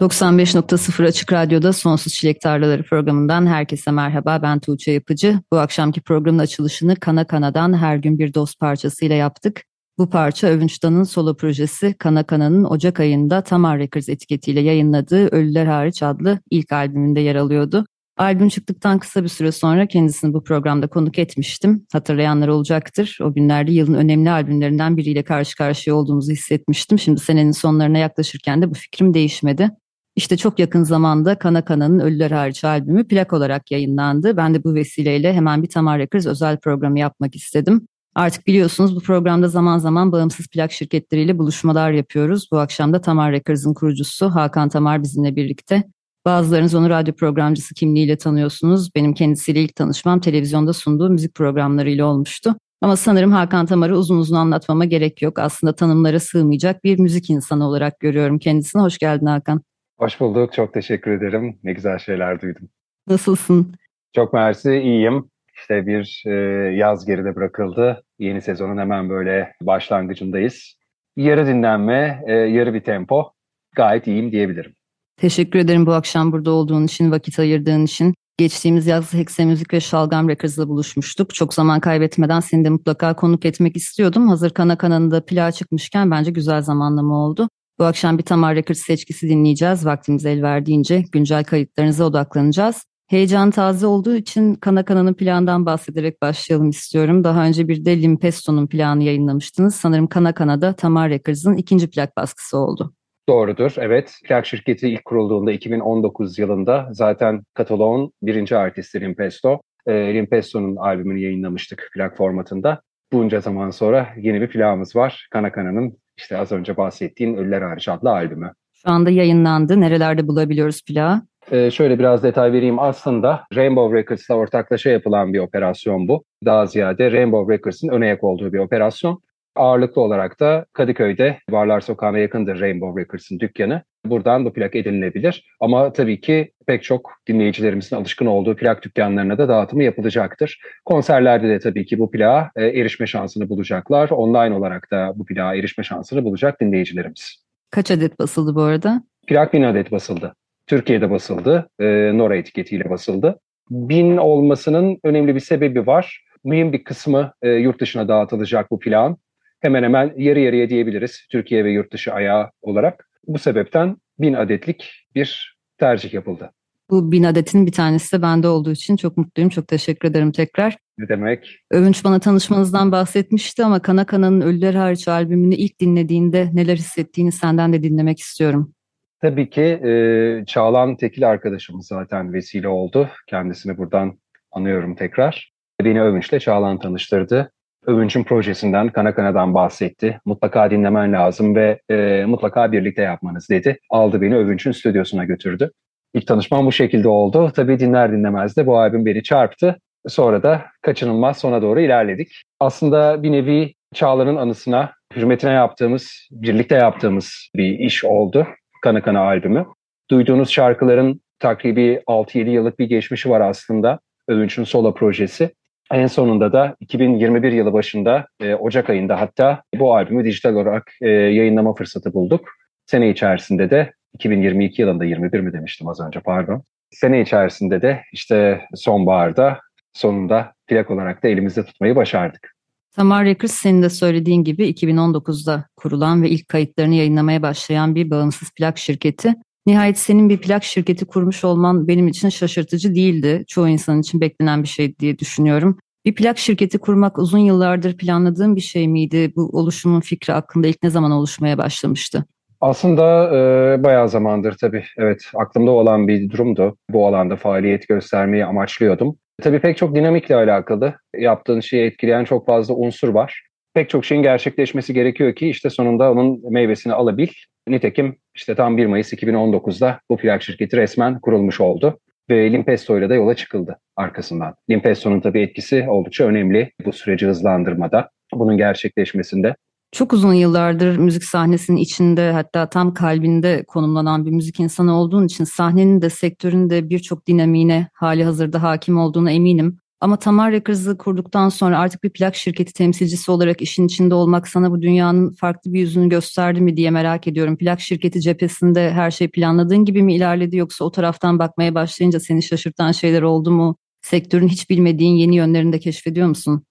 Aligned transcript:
95.0 0.00 1.06
Açık 1.06 1.32
Radyo'da 1.32 1.72
Sonsuz 1.72 2.12
Çilek 2.12 2.40
Tarlaları 2.40 2.82
programından 2.82 3.46
herkese 3.46 3.90
merhaba. 3.90 4.42
Ben 4.42 4.58
Tuğçe 4.58 4.92
Yapıcı. 4.92 5.40
Bu 5.52 5.58
akşamki 5.58 6.00
programın 6.00 6.38
açılışını 6.38 6.96
Kana 6.96 7.26
Kana'dan 7.26 7.76
her 7.76 7.96
gün 7.96 8.18
bir 8.18 8.34
dost 8.34 8.60
parçasıyla 8.60 9.16
yaptık. 9.16 9.62
Bu 9.98 10.10
parça 10.10 10.46
Övünç 10.46 10.82
Dan'ın 10.82 11.02
solo 11.02 11.36
projesi 11.36 11.94
Kana 11.98 12.22
Kana'nın 12.22 12.64
Ocak 12.64 13.00
ayında 13.00 13.42
Tamar 13.42 13.78
Records 13.78 14.08
etiketiyle 14.08 14.60
yayınladığı 14.60 15.28
Ölüler 15.28 15.66
Hariç 15.66 16.02
adlı 16.02 16.40
ilk 16.50 16.72
albümünde 16.72 17.20
yer 17.20 17.36
alıyordu. 17.36 17.84
Albüm 18.16 18.48
çıktıktan 18.48 18.98
kısa 18.98 19.22
bir 19.22 19.28
süre 19.28 19.52
sonra 19.52 19.86
kendisini 19.86 20.34
bu 20.34 20.44
programda 20.44 20.86
konuk 20.86 21.18
etmiştim. 21.18 21.86
Hatırlayanlar 21.92 22.48
olacaktır. 22.48 23.18
O 23.22 23.34
günlerde 23.34 23.72
yılın 23.72 23.94
önemli 23.94 24.30
albümlerinden 24.30 24.96
biriyle 24.96 25.22
karşı 25.22 25.56
karşıya 25.56 25.96
olduğumuzu 25.96 26.32
hissetmiştim. 26.32 26.98
Şimdi 26.98 27.20
senenin 27.20 27.52
sonlarına 27.52 27.98
yaklaşırken 27.98 28.62
de 28.62 28.70
bu 28.70 28.74
fikrim 28.74 29.14
değişmedi. 29.14 29.70
İşte 30.18 30.36
çok 30.36 30.58
yakın 30.58 30.82
zamanda 30.82 31.34
Kana 31.34 31.64
Kana'nın 31.64 31.98
Ölüler 31.98 32.30
Hariç 32.30 32.64
albümü 32.64 33.08
plak 33.08 33.32
olarak 33.32 33.70
yayınlandı. 33.70 34.36
Ben 34.36 34.54
de 34.54 34.64
bu 34.64 34.74
vesileyle 34.74 35.32
hemen 35.32 35.62
bir 35.62 35.68
Tamar 35.68 35.98
Records 35.98 36.26
özel 36.26 36.56
programı 36.56 36.98
yapmak 36.98 37.36
istedim. 37.36 37.88
Artık 38.14 38.46
biliyorsunuz 38.46 38.96
bu 38.96 39.00
programda 39.00 39.48
zaman 39.48 39.78
zaman 39.78 40.12
bağımsız 40.12 40.48
plak 40.48 40.72
şirketleriyle 40.72 41.38
buluşmalar 41.38 41.90
yapıyoruz. 41.90 42.48
Bu 42.52 42.58
akşam 42.58 42.92
da 42.92 43.00
Tamar 43.00 43.32
Records'ın 43.32 43.74
kurucusu 43.74 44.34
Hakan 44.34 44.68
Tamar 44.68 45.02
bizimle 45.02 45.36
birlikte. 45.36 45.84
Bazılarınız 46.24 46.74
onu 46.74 46.90
radyo 46.90 47.14
programcısı 47.14 47.74
kimliğiyle 47.74 48.18
tanıyorsunuz. 48.18 48.94
Benim 48.94 49.14
kendisiyle 49.14 49.62
ilk 49.62 49.76
tanışmam 49.76 50.20
televizyonda 50.20 50.72
sunduğu 50.72 51.10
müzik 51.10 51.34
programlarıyla 51.34 52.06
olmuştu. 52.06 52.54
Ama 52.82 52.96
sanırım 52.96 53.32
Hakan 53.32 53.66
Tamar'ı 53.66 53.98
uzun 53.98 54.18
uzun 54.18 54.36
anlatmama 54.36 54.84
gerek 54.84 55.22
yok. 55.22 55.38
Aslında 55.38 55.74
tanımlara 55.74 56.20
sığmayacak 56.20 56.84
bir 56.84 56.98
müzik 56.98 57.30
insanı 57.30 57.68
olarak 57.68 58.00
görüyorum 58.00 58.38
kendisini. 58.38 58.82
Hoş 58.82 58.98
geldin 58.98 59.26
Hakan. 59.26 59.67
Hoş 59.98 60.20
bulduk. 60.20 60.52
Çok 60.52 60.74
teşekkür 60.74 61.10
ederim. 61.10 61.58
Ne 61.64 61.72
güzel 61.72 61.98
şeyler 61.98 62.40
duydum. 62.40 62.68
Nasılsın? 63.08 63.74
Çok 64.14 64.32
mersi. 64.32 64.74
iyiyim. 64.74 65.30
İşte 65.54 65.86
bir 65.86 66.22
e, 66.26 66.30
yaz 66.76 67.06
geride 67.06 67.36
bırakıldı. 67.36 68.02
Yeni 68.18 68.42
sezonun 68.42 68.78
hemen 68.78 69.10
böyle 69.10 69.52
başlangıcındayız. 69.62 70.74
Yarı 71.16 71.46
dinlenme, 71.46 72.22
e, 72.26 72.32
yarı 72.32 72.74
bir 72.74 72.80
tempo. 72.80 73.32
Gayet 73.76 74.06
iyiyim 74.06 74.32
diyebilirim. 74.32 74.74
Teşekkür 75.16 75.58
ederim 75.58 75.86
bu 75.86 75.92
akşam 75.92 76.32
burada 76.32 76.50
olduğun 76.50 76.84
için, 76.84 77.10
vakit 77.10 77.38
ayırdığın 77.38 77.84
için. 77.84 78.14
Geçtiğimiz 78.38 78.86
yaz 78.86 79.14
Hexe 79.14 79.44
Müzik 79.44 79.74
ve 79.74 79.80
Şalgam 79.80 80.28
Records'la 80.28 80.68
buluşmuştuk. 80.68 81.34
Çok 81.34 81.54
zaman 81.54 81.80
kaybetmeden 81.80 82.40
seni 82.40 82.64
de 82.64 82.70
mutlaka 82.70 83.16
konuk 83.16 83.44
etmek 83.44 83.76
istiyordum. 83.76 84.28
Hazır 84.28 84.50
Kana 84.50 84.78
Kana'nda 84.78 85.24
plağa 85.24 85.52
çıkmışken 85.52 86.10
bence 86.10 86.30
güzel 86.30 86.62
zamanlama 86.62 87.14
oldu. 87.26 87.48
Bu 87.78 87.84
akşam 87.84 88.18
bir 88.18 88.22
Tamar 88.22 88.54
Records 88.54 88.80
seçkisi 88.80 89.28
dinleyeceğiz. 89.28 89.86
Vaktimiz 89.86 90.26
el 90.26 90.42
verdiğince 90.42 91.04
güncel 91.12 91.44
kayıtlarınıza 91.44 92.04
odaklanacağız. 92.04 92.84
Heyecan 93.06 93.50
taze 93.50 93.86
olduğu 93.86 94.16
için 94.16 94.54
Kana 94.54 94.84
Kana'nın 94.84 95.14
planından 95.14 95.66
bahsederek 95.66 96.22
başlayalım 96.22 96.70
istiyorum. 96.70 97.24
Daha 97.24 97.46
önce 97.46 97.68
bir 97.68 97.84
de 97.84 98.02
Limpesto'nun 98.02 98.66
planı 98.66 99.02
yayınlamıştınız. 99.02 99.74
Sanırım 99.74 100.06
Kana 100.06 100.34
Kana'da 100.34 100.72
Tamar 100.72 101.10
Records'ın 101.10 101.56
ikinci 101.56 101.90
plak 101.90 102.16
baskısı 102.16 102.58
oldu. 102.58 102.92
Doğrudur, 103.28 103.74
evet. 103.78 104.14
Plak 104.24 104.46
şirketi 104.46 104.88
ilk 104.88 105.04
kurulduğunda 105.04 105.52
2019 105.52 106.38
yılında 106.38 106.88
zaten 106.92 107.42
Katalon 107.54 108.12
birinci 108.22 108.56
artisti 108.56 109.00
Limpesto. 109.00 109.60
E, 109.86 109.92
Limpesto'nun 109.92 110.76
albümünü 110.76 111.18
yayınlamıştık 111.18 111.90
plak 111.94 112.16
formatında. 112.16 112.82
Bunca 113.12 113.40
zaman 113.40 113.70
sonra 113.70 114.08
yeni 114.16 114.40
bir 114.40 114.48
plağımız 114.48 114.96
var. 114.96 115.28
Kana 115.30 115.52
Kana'nın 115.52 115.98
işte 116.18 116.38
az 116.38 116.52
önce 116.52 116.76
bahsettiğin 116.76 117.36
Ölüler 117.36 117.62
Hariç 117.62 117.88
adlı 117.88 118.10
albümü. 118.10 118.52
Şu 118.72 118.90
anda 118.90 119.10
yayınlandı. 119.10 119.80
Nerelerde 119.80 120.28
bulabiliyoruz 120.28 120.84
plağı? 120.84 121.22
Ee, 121.50 121.70
şöyle 121.70 121.98
biraz 121.98 122.22
detay 122.22 122.52
vereyim. 122.52 122.78
Aslında 122.78 123.44
Rainbow 123.54 123.98
Records'la 123.98 124.34
ortaklaşa 124.34 124.90
yapılan 124.90 125.32
bir 125.32 125.38
operasyon 125.38 126.08
bu. 126.08 126.24
Daha 126.44 126.66
ziyade 126.66 127.12
Rainbow 127.12 127.54
Records'ın 127.54 127.88
ön 127.88 128.00
ayak 128.00 128.24
olduğu 128.24 128.52
bir 128.52 128.58
operasyon. 128.58 129.22
Ağırlıklı 129.58 130.02
olarak 130.02 130.40
da 130.40 130.66
Kadıköy'de 130.72 131.38
Barlar 131.50 131.80
Sokağı'na 131.80 132.18
yakındır 132.18 132.60
Rainbow 132.60 133.02
Records'ın 133.02 133.40
dükkanı. 133.40 133.82
Buradan 134.04 134.44
bu 134.44 134.52
plak 134.52 134.76
edinilebilir. 134.76 135.44
Ama 135.60 135.92
tabii 135.92 136.20
ki 136.20 136.52
pek 136.66 136.82
çok 136.82 137.12
dinleyicilerimizin 137.28 137.96
alışkın 137.96 138.26
olduğu 138.26 138.56
plak 138.56 138.82
dükkanlarına 138.82 139.38
da 139.38 139.48
dağıtımı 139.48 139.84
yapılacaktır. 139.84 140.60
Konserlerde 140.84 141.48
de 141.48 141.58
tabii 141.58 141.86
ki 141.86 141.98
bu 141.98 142.10
plağa 142.10 142.50
e, 142.56 142.66
erişme 142.66 143.06
şansını 143.06 143.48
bulacaklar. 143.48 144.10
Online 144.10 144.54
olarak 144.54 144.90
da 144.90 145.12
bu 145.16 145.24
plağa 145.26 145.54
erişme 145.54 145.84
şansını 145.84 146.24
bulacak 146.24 146.60
dinleyicilerimiz. 146.60 147.44
Kaç 147.70 147.90
adet 147.90 148.18
basıldı 148.18 148.54
bu 148.54 148.62
arada? 148.62 149.02
Plak 149.26 149.52
bin 149.52 149.62
adet 149.62 149.92
basıldı. 149.92 150.34
Türkiye'de 150.66 151.10
basıldı. 151.10 151.70
E, 151.80 151.84
Nora 152.18 152.36
etiketiyle 152.36 152.90
basıldı. 152.90 153.38
Bin 153.70 154.16
olmasının 154.16 154.98
önemli 155.04 155.34
bir 155.34 155.40
sebebi 155.40 155.86
var. 155.86 156.24
Mühim 156.44 156.72
bir 156.72 156.84
kısmı 156.84 157.32
e, 157.42 157.50
yurt 157.50 157.80
dışına 157.80 158.08
dağıtılacak 158.08 158.70
bu 158.70 158.78
plan. 158.78 159.16
Hemen 159.60 159.82
hemen 159.82 160.12
yarı 160.16 160.40
yarıya 160.40 160.70
diyebiliriz 160.70 161.26
Türkiye 161.30 161.64
ve 161.64 161.70
yurt 161.70 161.92
dışı 161.92 162.12
ayağı 162.12 162.50
olarak. 162.62 163.10
Bu 163.26 163.38
sebepten 163.38 163.96
bin 164.18 164.34
adetlik 164.34 165.06
bir 165.14 165.58
tercih 165.78 166.14
yapıldı. 166.14 166.50
Bu 166.90 167.12
bin 167.12 167.22
adetin 167.22 167.66
bir 167.66 167.72
tanesi 167.72 168.18
de 168.18 168.22
bende 168.22 168.48
olduğu 168.48 168.70
için 168.70 168.96
çok 168.96 169.16
mutluyum. 169.16 169.50
Çok 169.50 169.68
teşekkür 169.68 170.08
ederim 170.08 170.32
tekrar. 170.32 170.76
Ne 170.98 171.08
demek? 171.08 171.56
Övünç 171.70 172.04
bana 172.04 172.20
tanışmanızdan 172.20 172.92
bahsetmişti 172.92 173.64
ama 173.64 173.82
Kana 173.82 174.06
Kana'nın 174.06 174.40
Ölüler 174.40 174.74
Hariç 174.74 175.08
albümünü 175.08 175.54
ilk 175.54 175.80
dinlediğinde 175.80 176.50
neler 176.52 176.76
hissettiğini 176.76 177.32
senden 177.32 177.72
de 177.72 177.82
dinlemek 177.82 178.18
istiyorum. 178.18 178.74
Tabii 179.20 179.50
ki 179.50 179.62
e, 179.62 180.44
Çağlan 180.46 180.96
Tekil 180.96 181.28
arkadaşımız 181.28 181.86
zaten 181.86 182.32
vesile 182.32 182.68
oldu. 182.68 183.08
Kendisini 183.26 183.78
buradan 183.78 184.18
anıyorum 184.52 184.94
tekrar. 184.94 185.52
Beni 185.84 186.02
Övünç'le 186.02 186.40
Çağlan 186.40 186.78
tanıştırdı. 186.78 187.52
Övünç'ün 187.86 188.24
projesinden, 188.24 188.88
Kana 188.88 189.14
Kana'dan 189.14 189.54
bahsetti. 189.54 190.20
Mutlaka 190.24 190.70
dinlemen 190.70 191.12
lazım 191.12 191.56
ve 191.56 191.80
e, 191.90 192.24
mutlaka 192.24 192.72
birlikte 192.72 193.02
yapmanız 193.02 193.48
dedi. 193.50 193.78
Aldı 193.90 194.20
beni 194.20 194.36
Övünç'ün 194.36 194.72
stüdyosuna 194.72 195.24
götürdü. 195.24 195.70
İlk 196.14 196.26
tanışmam 196.26 196.66
bu 196.66 196.72
şekilde 196.72 197.08
oldu. 197.08 197.52
Tabii 197.56 197.78
dinler 197.78 198.12
dinlemez 198.12 198.56
de 198.56 198.66
bu 198.66 198.78
albüm 198.78 199.06
beni 199.06 199.22
çarptı. 199.22 199.78
Sonra 200.08 200.42
da 200.42 200.62
kaçınılmaz 200.82 201.38
sona 201.38 201.62
doğru 201.62 201.80
ilerledik. 201.80 202.42
Aslında 202.60 203.22
bir 203.22 203.32
nevi 203.32 203.74
Çağlar'ın 203.94 204.36
anısına, 204.36 204.92
hürmetine 205.16 205.50
yaptığımız, 205.50 206.28
birlikte 206.30 206.74
yaptığımız 206.74 207.50
bir 207.56 207.78
iş 207.78 208.04
oldu. 208.04 208.46
Kana 208.82 209.02
Kana 209.02 209.20
albümü. 209.20 209.66
Duyduğunuz 210.10 210.50
şarkıların 210.50 211.20
takribi 211.38 212.02
6-7 212.06 212.48
yıllık 212.50 212.78
bir 212.78 212.88
geçmişi 212.88 213.30
var 213.30 213.40
aslında. 213.40 213.98
Övünç'ün 214.28 214.64
solo 214.64 214.94
projesi. 214.94 215.50
En 215.92 216.06
sonunda 216.06 216.52
da 216.52 216.76
2021 216.80 217.52
yılı 217.52 217.72
başında 217.72 218.26
e, 218.40 218.54
Ocak 218.54 218.90
ayında 218.90 219.20
hatta 219.20 219.62
bu 219.74 219.94
albümü 219.94 220.24
dijital 220.24 220.54
olarak 220.54 220.92
e, 221.00 221.08
yayınlama 221.08 221.74
fırsatı 221.74 222.14
bulduk. 222.14 222.48
Sene 222.86 223.10
içerisinde 223.10 223.70
de 223.70 223.92
2022 224.14 224.82
yılında 224.82 225.04
21 225.04 225.40
mi 225.40 225.52
demiştim 225.52 225.88
az 225.88 226.00
önce 226.00 226.20
pardon. 226.20 226.62
Sene 226.90 227.20
içerisinde 227.20 227.82
de 227.82 228.02
işte 228.12 228.60
sonbaharda 228.74 229.60
sonunda 229.92 230.52
plak 230.66 230.90
olarak 230.90 231.22
da 231.22 231.28
elimizde 231.28 231.64
tutmayı 231.64 231.96
başardık. 231.96 232.54
Tamar 232.92 233.24
Records 233.24 233.54
senin 233.54 233.82
de 233.82 233.90
söylediğin 233.90 234.44
gibi 234.44 234.70
2019'da 234.70 235.64
kurulan 235.76 236.22
ve 236.22 236.28
ilk 236.28 236.48
kayıtlarını 236.48 236.94
yayınlamaya 236.94 237.42
başlayan 237.42 237.94
bir 237.94 238.10
bağımsız 238.10 238.50
plak 238.50 238.78
şirketi. 238.78 239.34
Nihayet 239.68 239.98
senin 239.98 240.28
bir 240.28 240.38
plak 240.38 240.64
şirketi 240.64 241.04
kurmuş 241.04 241.44
olman 241.44 241.88
benim 241.88 242.08
için 242.08 242.28
şaşırtıcı 242.28 242.94
değildi. 242.94 243.44
Çoğu 243.48 243.68
insan 243.68 244.00
için 244.00 244.20
beklenen 244.20 244.62
bir 244.62 244.68
şey 244.68 244.98
diye 244.98 245.18
düşünüyorum. 245.18 245.78
Bir 246.04 246.14
plak 246.14 246.38
şirketi 246.38 246.78
kurmak 246.78 247.18
uzun 247.18 247.38
yıllardır 247.38 247.96
planladığın 247.96 248.56
bir 248.56 248.60
şey 248.60 248.88
miydi? 248.88 249.32
Bu 249.36 249.50
oluşumun 249.52 250.00
fikri 250.00 250.32
hakkında 250.32 250.66
ilk 250.66 250.82
ne 250.82 250.90
zaman 250.90 251.10
oluşmaya 251.10 251.58
başlamıştı? 251.58 252.24
Aslında 252.60 253.36
e, 253.36 253.82
bayağı 253.82 254.08
zamandır 254.08 254.56
tabii 254.60 254.84
evet 254.98 255.22
aklımda 255.34 255.70
olan 255.70 256.08
bir 256.08 256.30
durumdu. 256.30 256.76
Bu 256.90 257.06
alanda 257.06 257.36
faaliyet 257.36 257.88
göstermeyi 257.88 258.44
amaçlıyordum. 258.44 259.16
Tabii 259.42 259.60
pek 259.60 259.76
çok 259.76 259.94
dinamikle 259.94 260.34
alakalı. 260.34 260.94
Yaptığın 261.16 261.60
şeyi 261.60 261.86
etkileyen 261.86 262.24
çok 262.24 262.46
fazla 262.46 262.74
unsur 262.74 263.08
var. 263.08 263.47
Pek 263.78 263.90
çok 263.90 264.04
şeyin 264.04 264.22
gerçekleşmesi 264.22 264.94
gerekiyor 264.94 265.34
ki 265.34 265.48
işte 265.48 265.70
sonunda 265.70 266.12
onun 266.12 266.52
meyvesini 266.52 266.92
alabil. 266.92 267.28
Nitekim 267.68 268.16
işte 268.34 268.54
tam 268.54 268.76
1 268.76 268.86
Mayıs 268.86 269.12
2019'da 269.12 270.00
bu 270.10 270.16
plak 270.16 270.42
şirketi 270.42 270.76
resmen 270.76 271.20
kurulmuş 271.20 271.60
oldu. 271.60 271.98
Ve 272.30 272.52
Limpesto 272.52 272.98
ile 272.98 273.08
de 273.10 273.14
yola 273.14 273.34
çıkıldı 273.34 273.78
arkasından. 273.96 274.54
Limpesto'nun 274.70 275.20
tabii 275.20 275.40
etkisi 275.40 275.86
oldukça 275.88 276.24
önemli 276.24 276.70
bu 276.84 276.92
süreci 276.92 277.26
hızlandırmada, 277.26 278.10
bunun 278.34 278.56
gerçekleşmesinde. 278.56 279.54
Çok 279.92 280.12
uzun 280.12 280.34
yıllardır 280.34 280.96
müzik 280.96 281.24
sahnesinin 281.24 281.76
içinde 281.76 282.32
hatta 282.32 282.68
tam 282.68 282.94
kalbinde 282.94 283.64
konumlanan 283.66 284.26
bir 284.26 284.30
müzik 284.30 284.60
insanı 284.60 285.00
olduğun 285.00 285.26
için 285.26 285.44
sahnenin 285.44 286.02
de 286.02 286.10
sektörün 286.10 286.70
de 286.70 286.90
birçok 286.90 287.26
dinamiğine 287.26 287.88
hali 287.94 288.24
hazırda 288.24 288.62
hakim 288.62 288.98
olduğuna 288.98 289.30
eminim. 289.30 289.78
Ama 290.00 290.18
Tamar 290.18 290.52
Records'ı 290.52 290.98
kurduktan 290.98 291.48
sonra 291.48 291.78
artık 291.78 292.04
bir 292.04 292.10
plak 292.10 292.34
şirketi 292.34 292.72
temsilcisi 292.72 293.30
olarak 293.30 293.62
işin 293.62 293.86
içinde 293.86 294.14
olmak 294.14 294.48
sana 294.48 294.70
bu 294.70 294.82
dünyanın 294.82 295.30
farklı 295.30 295.72
bir 295.72 295.80
yüzünü 295.80 296.08
gösterdi 296.08 296.60
mi 296.60 296.76
diye 296.76 296.90
merak 296.90 297.26
ediyorum. 297.26 297.56
Plak 297.56 297.80
şirketi 297.80 298.20
cephesinde 298.20 298.90
her 298.90 299.10
şey 299.10 299.28
planladığın 299.28 299.84
gibi 299.84 300.02
mi 300.02 300.14
ilerledi 300.14 300.56
yoksa 300.56 300.84
o 300.84 300.90
taraftan 300.90 301.38
bakmaya 301.38 301.74
başlayınca 301.74 302.20
seni 302.20 302.42
şaşırtan 302.42 302.92
şeyler 302.92 303.22
oldu 303.22 303.50
mu? 303.50 303.76
Sektörün 304.00 304.48
hiç 304.48 304.70
bilmediğin 304.70 305.14
yeni 305.14 305.36
yönlerini 305.36 305.72
de 305.72 305.78
keşfediyor 305.78 306.28
musun? 306.28 306.62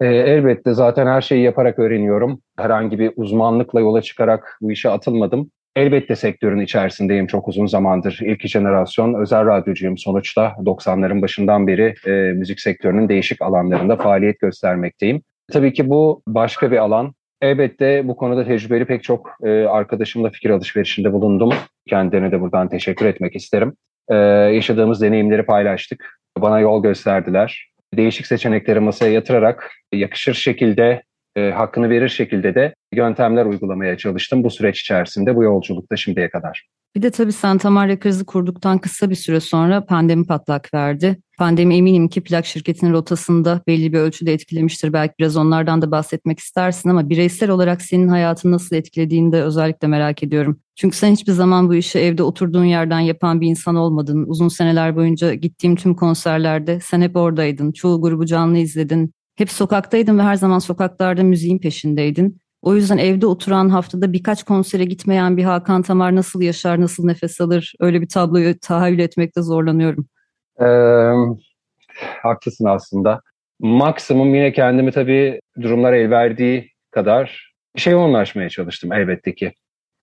E, 0.00 0.06
elbette 0.06 0.74
zaten 0.74 1.06
her 1.06 1.20
şeyi 1.20 1.42
yaparak 1.42 1.78
öğreniyorum. 1.78 2.40
Herhangi 2.56 2.98
bir 2.98 3.12
uzmanlıkla 3.16 3.80
yola 3.80 4.02
çıkarak 4.02 4.58
bu 4.60 4.72
işe 4.72 4.90
atılmadım. 4.90 5.50
Elbette 5.76 6.16
sektörün 6.16 6.60
içerisindeyim 6.60 7.26
çok 7.26 7.48
uzun 7.48 7.66
zamandır. 7.66 8.18
İlk 8.22 8.46
jenerasyon 8.46 9.14
özel 9.14 9.46
radyocuyum 9.46 9.98
sonuçta. 9.98 10.54
90'ların 10.58 11.22
başından 11.22 11.66
beri 11.66 11.94
e, 12.06 12.10
müzik 12.10 12.60
sektörünün 12.60 13.08
değişik 13.08 13.42
alanlarında 13.42 13.96
faaliyet 13.96 14.40
göstermekteyim. 14.40 15.22
Tabii 15.52 15.72
ki 15.72 15.88
bu 15.88 16.22
başka 16.28 16.70
bir 16.70 16.76
alan. 16.76 17.14
Elbette 17.42 18.08
bu 18.08 18.16
konuda 18.16 18.44
tecrübeli 18.44 18.84
pek 18.84 19.02
çok 19.02 19.30
e, 19.42 19.50
arkadaşımla 19.50 20.30
fikir 20.30 20.50
alışverişinde 20.50 21.12
bulundum. 21.12 21.52
Kendilerine 21.88 22.32
de 22.32 22.40
buradan 22.40 22.68
teşekkür 22.68 23.06
etmek 23.06 23.36
isterim. 23.36 23.72
E, 24.08 24.14
yaşadığımız 24.54 25.02
deneyimleri 25.02 25.42
paylaştık. 25.42 26.18
Bana 26.38 26.60
yol 26.60 26.82
gösterdiler 26.82 27.70
değişik 27.94 28.26
seçenekleri 28.26 28.80
masaya 28.80 29.12
yatırarak 29.12 29.72
yakışır 29.92 30.34
şekilde, 30.34 31.02
e, 31.36 31.50
hakkını 31.50 31.90
verir 31.90 32.08
şekilde 32.08 32.54
de 32.54 32.74
yöntemler 32.92 33.46
uygulamaya 33.46 33.96
çalıştım 33.96 34.44
bu 34.44 34.50
süreç 34.50 34.80
içerisinde, 34.80 35.36
bu 35.36 35.42
yolculukta 35.42 35.96
şimdiye 35.96 36.30
kadar. 36.30 36.66
Bir 36.96 37.02
de 37.02 37.10
tabii 37.10 37.32
sen 37.32 37.58
Tamar 37.58 37.88
Records'ı 37.88 38.26
kurduktan 38.26 38.78
kısa 38.78 39.10
bir 39.10 39.14
süre 39.14 39.40
sonra 39.40 39.84
pandemi 39.84 40.26
patlak 40.26 40.74
verdi. 40.74 41.16
Pandemi 41.38 41.76
eminim 41.76 42.08
ki 42.08 42.20
plak 42.20 42.46
şirketinin 42.46 42.92
rotasında 42.92 43.62
belli 43.66 43.92
bir 43.92 43.98
ölçüde 43.98 44.32
etkilemiştir. 44.32 44.92
Belki 44.92 45.14
biraz 45.18 45.36
onlardan 45.36 45.82
da 45.82 45.90
bahsetmek 45.90 46.38
istersin 46.38 46.88
ama 46.88 47.08
bireysel 47.08 47.50
olarak 47.50 47.82
senin 47.82 48.08
hayatını 48.08 48.52
nasıl 48.52 48.76
etkilediğini 48.76 49.32
de 49.32 49.42
özellikle 49.42 49.88
merak 49.88 50.22
ediyorum. 50.22 50.60
Çünkü 50.76 50.96
sen 50.96 51.12
hiçbir 51.12 51.32
zaman 51.32 51.68
bu 51.68 51.74
işi 51.74 51.98
evde 51.98 52.22
oturduğun 52.22 52.64
yerden 52.64 53.00
yapan 53.00 53.40
bir 53.40 53.46
insan 53.46 53.76
olmadın. 53.76 54.24
Uzun 54.28 54.48
seneler 54.48 54.96
boyunca 54.96 55.34
gittiğim 55.34 55.76
tüm 55.76 55.94
konserlerde 55.94 56.80
sen 56.80 57.00
hep 57.00 57.16
oradaydın. 57.16 57.72
Çoğu 57.72 58.02
grubu 58.02 58.26
canlı 58.26 58.58
izledin. 58.58 59.12
Hep 59.36 59.50
sokaktaydın 59.50 60.18
ve 60.18 60.22
her 60.22 60.34
zaman 60.34 60.58
sokaklarda 60.58 61.22
müziğin 61.22 61.58
peşindeydin. 61.58 62.40
O 62.62 62.74
yüzden 62.74 62.98
evde 62.98 63.26
oturan 63.26 63.68
haftada 63.68 64.12
birkaç 64.12 64.42
konsere 64.42 64.84
gitmeyen 64.84 65.36
bir 65.36 65.44
Hakan 65.44 65.82
Tamar 65.82 66.16
nasıl 66.16 66.42
yaşar, 66.42 66.80
nasıl 66.80 67.06
nefes 67.06 67.40
alır? 67.40 67.72
Öyle 67.80 68.00
bir 68.00 68.08
tabloyu 68.08 68.58
tahayyül 68.58 68.98
etmekte 68.98 69.42
zorlanıyorum. 69.42 70.08
Ee, 70.60 70.66
haklısın 72.22 72.64
aslında. 72.64 73.20
Maksimum 73.60 74.34
yine 74.34 74.52
kendimi 74.52 74.92
tabii 74.92 75.40
durumlar 75.62 75.92
el 75.92 76.10
verdiği 76.10 76.70
kadar 76.90 77.52
şey 77.76 77.92
yoğunlaşmaya 77.92 78.48
çalıştım 78.48 78.92
elbette 78.92 79.34
ki. 79.34 79.52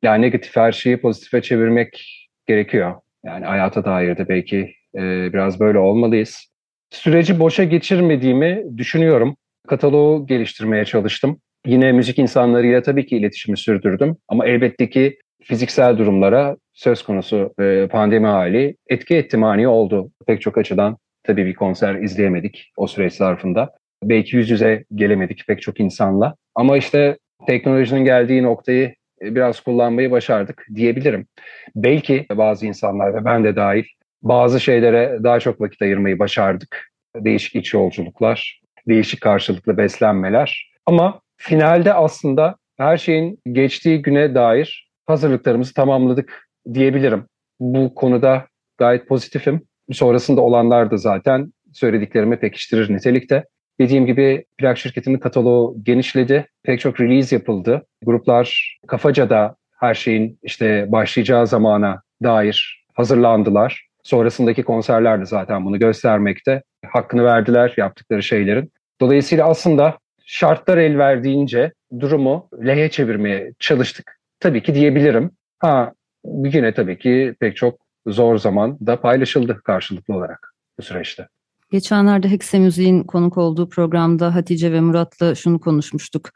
Yani 0.02 0.22
negatif 0.22 0.56
her 0.56 0.72
şeyi 0.72 1.02
pozitife 1.02 1.42
çevirmek 1.42 2.06
gerekiyor. 2.48 2.96
Yani 3.26 3.46
hayata 3.46 3.86
dair 3.86 4.18
de 4.18 4.30
belki 4.30 4.74
e, 4.96 5.34
biraz 5.34 5.60
böyle 5.60 5.80
olmalıyız. 5.80 6.53
Süreci 6.94 7.40
boşa 7.40 7.64
geçirmediğimi 7.64 8.64
düşünüyorum. 8.78 9.36
Kataloğu 9.68 10.28
geliştirmeye 10.28 10.86
çalıştım. 10.86 11.40
Yine 11.66 11.92
müzik 11.92 12.20
insanlarıyla 12.20 12.82
tabii 12.82 13.06
ki 13.06 13.18
iletişimi 13.18 13.58
sürdürdüm. 13.58 14.18
Ama 14.28 14.46
elbette 14.46 14.90
ki 14.90 15.18
fiziksel 15.44 15.98
durumlara 15.98 16.58
söz 16.74 17.04
konusu 17.04 17.54
e, 17.60 17.88
pandemi 17.92 18.28
hali 18.28 18.76
etki 18.90 19.16
etti 19.16 19.38
mani 19.38 19.68
oldu. 19.68 20.12
Pek 20.28 20.42
çok 20.42 20.58
açıdan 20.58 20.98
tabii 21.24 21.46
bir 21.46 21.54
konser 21.54 21.96
izleyemedik 21.96 22.72
o 22.78 22.88
süreç 22.88 23.14
zarfında. 23.14 23.72
Belki 24.04 24.36
yüz 24.36 24.50
yüze 24.50 24.84
gelemedik 24.96 25.48
pek 25.48 25.62
çok 25.62 25.80
insanla. 25.80 26.36
Ama 26.56 26.78
işte 26.78 27.18
teknolojinin 27.48 28.06
geldiği 28.06 28.44
noktayı 28.44 28.94
e, 29.22 29.36
biraz 29.36 29.60
kullanmayı 29.60 30.12
başardık 30.12 30.66
diyebilirim. 30.76 31.28
Belki 31.76 32.26
bazı 32.32 32.66
insanlar 32.66 33.14
ve 33.14 33.26
ben 33.26 33.44
de 33.44 33.56
dahil 33.56 33.84
bazı 34.24 34.60
şeylere 34.60 35.20
daha 35.24 35.40
çok 35.40 35.62
vakit 35.62 35.82
ayırmayı 35.82 36.20
başardık. 36.20 36.92
Değişik 37.16 37.56
iç 37.56 37.74
yolculuklar, 37.74 38.62
değişik 38.88 39.22
karşılıklı 39.22 39.78
beslenmeler. 39.78 40.72
Ama 40.86 41.22
finalde 41.38 41.94
aslında 41.94 42.56
her 42.78 42.98
şeyin 42.98 43.40
geçtiği 43.52 44.02
güne 44.02 44.36
dair 44.36 44.90
hazırlıklarımızı 45.06 45.74
tamamladık 45.74 46.48
diyebilirim. 46.74 47.26
Bu 47.60 47.96
konuda 47.96 48.48
gayet 48.78 49.08
pozitifim. 49.08 49.62
Sonrasında 49.92 50.42
olanlar 50.42 50.92
da 50.92 50.98
zaten 50.98 51.54
söylediklerimi 51.74 52.40
pekiştirir 52.40 52.94
nitelikte. 52.94 53.44
Dediğim 53.80 54.06
gibi 54.06 54.46
plak 54.58 54.78
şirketinin 54.78 55.18
kataloğu 55.18 55.78
genişledi. 55.84 56.48
Pek 56.64 56.80
çok 56.80 57.02
release 57.02 57.36
yapıldı. 57.36 57.86
Gruplar 58.06 58.78
kafaca 58.88 59.30
da 59.30 59.56
her 59.80 59.94
şeyin 59.94 60.40
işte 60.44 60.86
başlayacağı 60.92 61.48
zamana 61.48 62.02
dair 62.24 62.86
hazırlandılar. 62.94 63.88
Sonrasındaki 64.04 64.64
konserler 64.64 65.22
de 65.22 65.26
zaten 65.26 65.66
bunu 65.66 65.80
göstermekte. 65.80 66.64
Hakkını 66.86 67.24
verdiler 67.24 67.74
yaptıkları 67.78 68.24
şeylerin. 68.24 68.72
Dolayısıyla 69.02 69.50
aslında 69.50 69.98
şartlar 70.26 70.78
el 70.78 70.98
verdiğince 70.98 71.72
durumu 72.00 72.50
lehe 72.66 72.90
çevirmeye 72.90 73.54
çalıştık. 73.60 74.20
Tabii 74.40 74.64
ki 74.64 74.76
diyebilirim. 74.76 75.32
Ha 75.60 75.94
yine 76.26 76.74
tabii 76.74 77.00
ki 77.00 77.36
pek 77.40 77.56
çok 77.56 77.80
zor 78.08 78.38
zaman 78.38 78.78
da 78.88 79.02
paylaşıldı 79.02 79.62
karşılıklı 79.64 80.16
olarak 80.16 80.54
bu 80.80 80.84
süreçte. 80.84 81.28
Geçenlerde 81.72 82.32
Hexe 82.32 82.60
Müziğin 82.60 83.04
konuk 83.04 83.38
olduğu 83.38 83.70
programda 83.70 84.36
Hatice 84.36 84.72
ve 84.72 84.82
Murat'la 84.82 85.36
şunu 85.36 85.60
konuşmuştuk. 85.60 86.30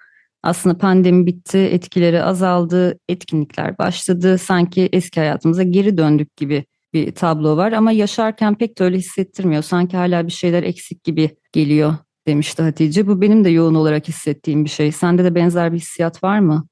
Aslında 0.44 0.78
pandemi 0.78 1.26
bitti, 1.26 1.58
etkileri 1.58 2.24
azaldı, 2.24 3.00
etkinlikler 3.10 3.78
başladı. 3.78 4.38
Sanki 4.38 4.90
eski 4.94 5.20
hayatımıza 5.20 5.64
geri 5.64 5.98
döndük 5.98 6.38
gibi 6.38 6.66
bir 6.98 7.12
tablo 7.12 7.58
var 7.58 7.72
ama 7.72 7.92
yaşarken 7.92 8.56
pek 8.56 8.80
de 8.80 8.84
öyle 8.84 8.98
hissettirmiyor. 8.98 9.64
Sanki 9.64 9.98
hala 9.98 10.28
bir 10.28 10.32
şeyler 10.32 10.64
eksik 10.64 11.04
gibi 11.04 11.30
geliyor 11.52 11.94
demişti 12.28 12.62
Hatice. 12.64 13.08
Bu 13.08 13.22
benim 13.22 13.44
de 13.44 13.50
yoğun 13.50 13.76
olarak 13.76 14.08
hissettiğim 14.08 14.66
bir 14.66 14.70
şey. 14.70 14.92
Sende 14.92 15.24
de 15.24 15.36
benzer 15.36 15.74
bir 15.74 15.78
hissiyat 15.78 16.24
var 16.24 16.40
mı? 16.40 16.68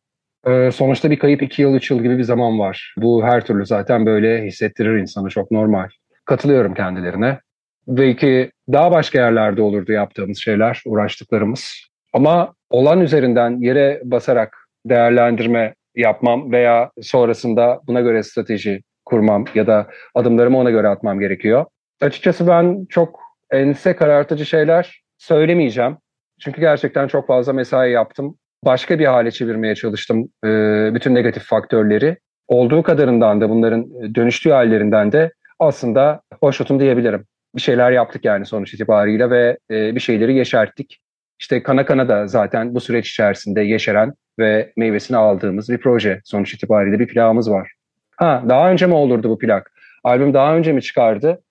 Ee, 0.47 0.71
sonuçta 0.71 1.11
bir 1.11 1.19
kayıp 1.19 1.41
iki 1.41 1.61
yıl, 1.61 1.73
üç 1.73 1.91
yıl 1.91 1.99
gibi 2.03 2.17
bir 2.17 2.23
zaman 2.23 2.59
var. 2.59 2.95
Bu 2.97 3.23
her 3.23 3.45
türlü 3.45 3.65
zaten 3.65 4.05
böyle 4.05 4.45
hissettirir 4.45 4.97
insanı 4.97 5.29
çok 5.29 5.51
normal. 5.51 5.87
Katılıyorum 6.25 6.73
kendilerine. 6.73 7.39
Belki 7.87 8.51
daha 8.71 8.91
başka 8.91 9.19
yerlerde 9.19 9.61
olurdu 9.61 9.91
yaptığımız 9.91 10.37
şeyler, 10.37 10.81
uğraştıklarımız. 10.85 11.73
Ama 12.13 12.53
olan 12.69 13.01
üzerinden 13.01 13.61
yere 13.61 14.01
basarak 14.03 14.57
değerlendirme 14.85 15.73
yapmam 15.95 16.51
veya 16.51 16.91
sonrasında 17.01 17.81
buna 17.87 18.01
göre 18.01 18.23
strateji 18.23 18.81
kurmam 19.05 19.45
ya 19.55 19.67
da 19.67 19.87
adımlarımı 20.15 20.57
ona 20.57 20.71
göre 20.71 20.87
atmam 20.87 21.19
gerekiyor. 21.19 21.65
Açıkçası 22.01 22.47
ben 22.47 22.85
çok 22.89 23.19
ense 23.51 23.95
karartıcı 23.95 24.45
şeyler 24.45 25.01
söylemeyeceğim. 25.17 25.97
Çünkü 26.39 26.61
gerçekten 26.61 27.07
çok 27.07 27.27
fazla 27.27 27.53
mesai 27.53 27.91
yaptım. 27.91 28.37
Başka 28.65 28.99
bir 28.99 29.05
hale 29.05 29.31
çevirmeye 29.31 29.75
çalıştım 29.75 30.29
e, 30.45 30.49
bütün 30.93 31.15
negatif 31.15 31.43
faktörleri. 31.43 32.17
Olduğu 32.47 32.83
kadarından 32.83 33.41
da 33.41 33.49
bunların 33.49 34.15
dönüştüğü 34.15 34.51
hallerinden 34.51 35.11
de 35.11 35.31
aslında 35.59 36.21
hoşnutum 36.41 36.79
diyebilirim. 36.79 37.25
Bir 37.55 37.61
şeyler 37.61 37.91
yaptık 37.91 38.25
yani 38.25 38.45
sonuç 38.45 38.73
itibariyle 38.73 39.29
ve 39.29 39.57
e, 39.71 39.95
bir 39.95 39.99
şeyleri 39.99 40.35
yeşerttik. 40.35 40.99
İşte 41.39 41.63
Kana 41.63 41.85
Kana 41.85 42.09
da 42.09 42.27
zaten 42.27 42.75
bu 42.75 42.81
süreç 42.81 43.09
içerisinde 43.09 43.61
yeşeren 43.61 44.13
ve 44.39 44.73
meyvesini 44.77 45.17
aldığımız 45.17 45.69
bir 45.69 45.77
proje. 45.77 46.21
Sonuç 46.23 46.53
itibariyle 46.53 46.99
bir 46.99 47.07
plağımız 47.07 47.51
var. 47.51 47.71
Ha 48.17 48.43
daha 48.49 48.71
önce 48.71 48.85
mi 48.85 48.93
olurdu 48.93 49.29
bu 49.29 49.37
plak? 49.39 49.71
Albüm 50.03 50.33
daha 50.33 50.55
önce 50.55 50.73
mi 50.73 50.81
çıkardı? 50.81 51.41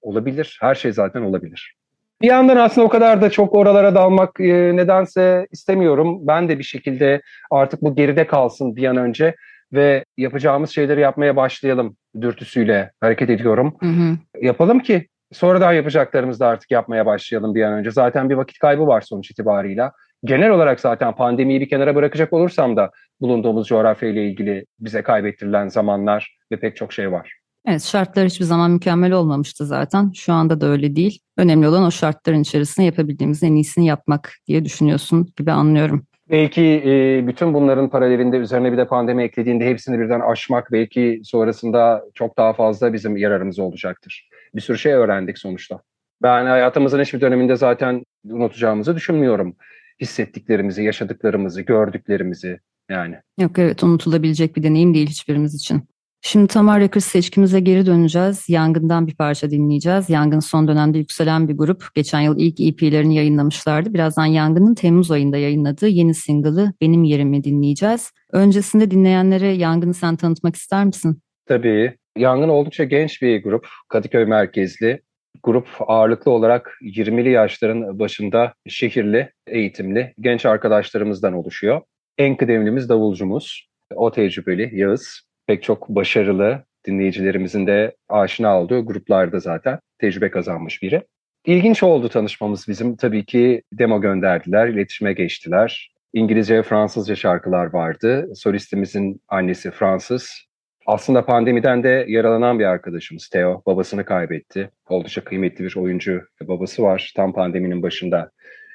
Olabilir. 0.00 0.58
Her 0.60 0.74
şey 0.74 0.92
zaten 0.92 1.22
olabilir. 1.22 1.74
Bir 2.22 2.26
yandan 2.26 2.56
aslında 2.56 2.86
o 2.86 2.90
kadar 2.90 3.22
da 3.22 3.30
çok 3.30 3.54
oralara 3.54 3.94
dalmak 3.94 4.40
e, 4.40 4.76
nedense 4.76 5.46
istemiyorum. 5.50 6.18
Ben 6.26 6.48
de 6.48 6.58
bir 6.58 6.64
şekilde 6.64 7.20
artık 7.50 7.82
bu 7.82 7.94
geride 7.94 8.26
kalsın 8.26 8.76
bir 8.76 8.84
an 8.84 8.96
önce. 8.96 9.34
ve 9.72 10.04
yapacağımız 10.16 10.70
şeyleri 10.70 11.00
yapmaya 11.00 11.36
başlayalım 11.36 11.96
dürtüsüyle 12.20 12.90
hareket 13.00 13.30
ediyorum. 13.30 13.76
Hı 13.80 13.86
hı. 13.86 14.16
Yapalım 14.40 14.80
ki 14.80 15.08
sonradan 15.32 15.72
yapacaklarımızı 15.72 16.40
da 16.40 16.46
artık 16.46 16.70
yapmaya 16.70 17.06
başlayalım 17.06 17.54
bir 17.54 17.62
an 17.62 17.72
önce. 17.72 17.90
Zaten 17.90 18.30
bir 18.30 18.34
vakit 18.34 18.58
kaybı 18.58 18.86
var 18.86 19.00
sonuç 19.00 19.30
itibarıyla. 19.30 19.92
Genel 20.24 20.50
olarak 20.50 20.80
zaten 20.80 21.14
pandemiyi 21.14 21.60
bir 21.60 21.68
kenara 21.68 21.94
bırakacak 21.94 22.32
olursam 22.32 22.76
da 22.76 22.90
bulunduğumuz 23.20 23.68
coğrafya 23.68 24.08
ile 24.08 24.26
ilgili 24.26 24.64
bize 24.80 25.02
kaybettirilen 25.02 25.68
zamanlar 25.68 26.38
ve 26.52 26.60
pek 26.60 26.76
çok 26.76 26.92
şey 26.92 27.12
var. 27.12 27.38
Evet 27.66 27.82
şartlar 27.82 28.26
hiçbir 28.26 28.44
zaman 28.44 28.70
mükemmel 28.70 29.12
olmamıştı 29.12 29.66
zaten. 29.66 30.12
Şu 30.14 30.32
anda 30.32 30.60
da 30.60 30.66
öyle 30.66 30.96
değil. 30.96 31.18
Önemli 31.36 31.68
olan 31.68 31.82
o 31.82 31.90
şartların 31.90 32.40
içerisinde 32.40 32.86
yapabildiğimiz 32.86 33.42
en 33.42 33.54
iyisini 33.54 33.86
yapmak 33.86 34.32
diye 34.46 34.64
düşünüyorsun 34.64 35.28
gibi 35.36 35.52
anlıyorum. 35.52 36.06
Belki 36.30 36.82
e, 36.86 37.26
bütün 37.26 37.54
bunların 37.54 37.90
paralelinde 37.90 38.36
üzerine 38.36 38.72
bir 38.72 38.78
de 38.78 38.86
pandemi 38.86 39.22
eklediğinde 39.22 39.66
hepsini 39.66 39.98
birden 39.98 40.20
aşmak 40.20 40.72
belki 40.72 41.20
sonrasında 41.24 42.04
çok 42.14 42.38
daha 42.38 42.52
fazla 42.52 42.92
bizim 42.92 43.16
yararımız 43.16 43.58
olacaktır. 43.58 44.28
Bir 44.54 44.60
sürü 44.60 44.78
şey 44.78 44.92
öğrendik 44.92 45.38
sonuçta. 45.38 45.80
Ben 46.22 46.46
hayatımızın 46.46 47.00
hiçbir 47.00 47.20
döneminde 47.20 47.56
zaten 47.56 48.04
unutacağımızı 48.30 48.96
düşünmüyorum. 48.96 49.56
Hissettiklerimizi, 50.00 50.82
yaşadıklarımızı, 50.82 51.62
gördüklerimizi 51.62 52.58
yani. 52.90 53.16
Yok 53.40 53.58
evet 53.58 53.82
unutulabilecek 53.82 54.56
bir 54.56 54.62
deneyim 54.62 54.94
değil 54.94 55.06
hiçbirimiz 55.06 55.54
için. 55.54 55.82
Şimdi 56.22 56.46
Tamar 56.46 56.80
Records 56.80 57.06
seçkimize 57.06 57.60
geri 57.60 57.86
döneceğiz. 57.86 58.48
Yangın'dan 58.48 59.06
bir 59.06 59.14
parça 59.14 59.50
dinleyeceğiz. 59.50 60.10
Yangın 60.10 60.40
son 60.40 60.68
dönemde 60.68 60.98
yükselen 60.98 61.48
bir 61.48 61.56
grup. 61.56 61.84
Geçen 61.94 62.20
yıl 62.20 62.38
ilk 62.38 62.60
EP'lerini 62.60 63.16
yayınlamışlardı. 63.16 63.94
Birazdan 63.94 64.26
Yangın'ın 64.26 64.74
Temmuz 64.74 65.10
ayında 65.10 65.36
yayınladığı 65.36 65.88
yeni 65.88 66.14
single'ı 66.14 66.72
Benim 66.80 67.04
Yerimi 67.04 67.44
dinleyeceğiz. 67.44 68.12
Öncesinde 68.32 68.90
dinleyenlere 68.90 69.46
Yangın'ı 69.46 69.94
sen 69.94 70.16
tanıtmak 70.16 70.56
ister 70.56 70.84
misin? 70.84 71.22
Tabii. 71.46 71.96
Yangın 72.16 72.48
oldukça 72.48 72.84
genç 72.84 73.22
bir 73.22 73.42
grup. 73.42 73.68
Kadıköy 73.88 74.24
merkezli. 74.24 75.00
Grup 75.42 75.68
ağırlıklı 75.80 76.30
olarak 76.30 76.78
20'li 76.82 77.30
yaşların 77.30 77.98
başında 77.98 78.54
şehirli, 78.68 79.32
eğitimli 79.46 80.14
genç 80.20 80.46
arkadaşlarımızdan 80.46 81.32
oluşuyor. 81.32 81.80
En 82.18 82.36
kıdemlimiz 82.36 82.88
davulcumuz. 82.88 83.68
O 83.94 84.10
tecrübeli 84.10 84.70
Yağız 84.72 85.22
pek 85.46 85.62
çok 85.62 85.88
başarılı 85.88 86.64
dinleyicilerimizin 86.86 87.66
de 87.66 87.96
aşina 88.08 88.60
olduğu 88.60 88.86
gruplarda 88.86 89.40
zaten 89.40 89.78
tecrübe 89.98 90.30
kazanmış 90.30 90.82
biri. 90.82 91.02
İlginç 91.46 91.82
oldu 91.82 92.08
tanışmamız 92.08 92.68
bizim. 92.68 92.96
Tabii 92.96 93.24
ki 93.24 93.62
demo 93.72 94.00
gönderdiler, 94.00 94.68
iletişime 94.68 95.12
geçtiler. 95.12 95.92
İngilizce 96.12 96.56
ve 96.56 96.62
Fransızca 96.62 97.16
şarkılar 97.16 97.72
vardı. 97.72 98.28
Solistimizin 98.34 99.20
annesi 99.28 99.70
Fransız. 99.70 100.47
Aslında 100.88 101.24
pandemiden 101.24 101.82
de 101.82 102.04
yaralanan 102.08 102.58
bir 102.58 102.64
arkadaşımız 102.64 103.28
Theo. 103.28 103.62
Babasını 103.66 104.04
kaybetti. 104.04 104.70
Oldukça 104.88 105.24
kıymetli 105.24 105.64
bir 105.64 105.76
oyuncu 105.76 106.22
babası 106.42 106.82
var. 106.82 107.12
Tam 107.16 107.32
pandeminin 107.32 107.82
başında 107.82 108.30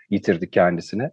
yitirdik 0.10 0.54
kendisini. 0.54 1.10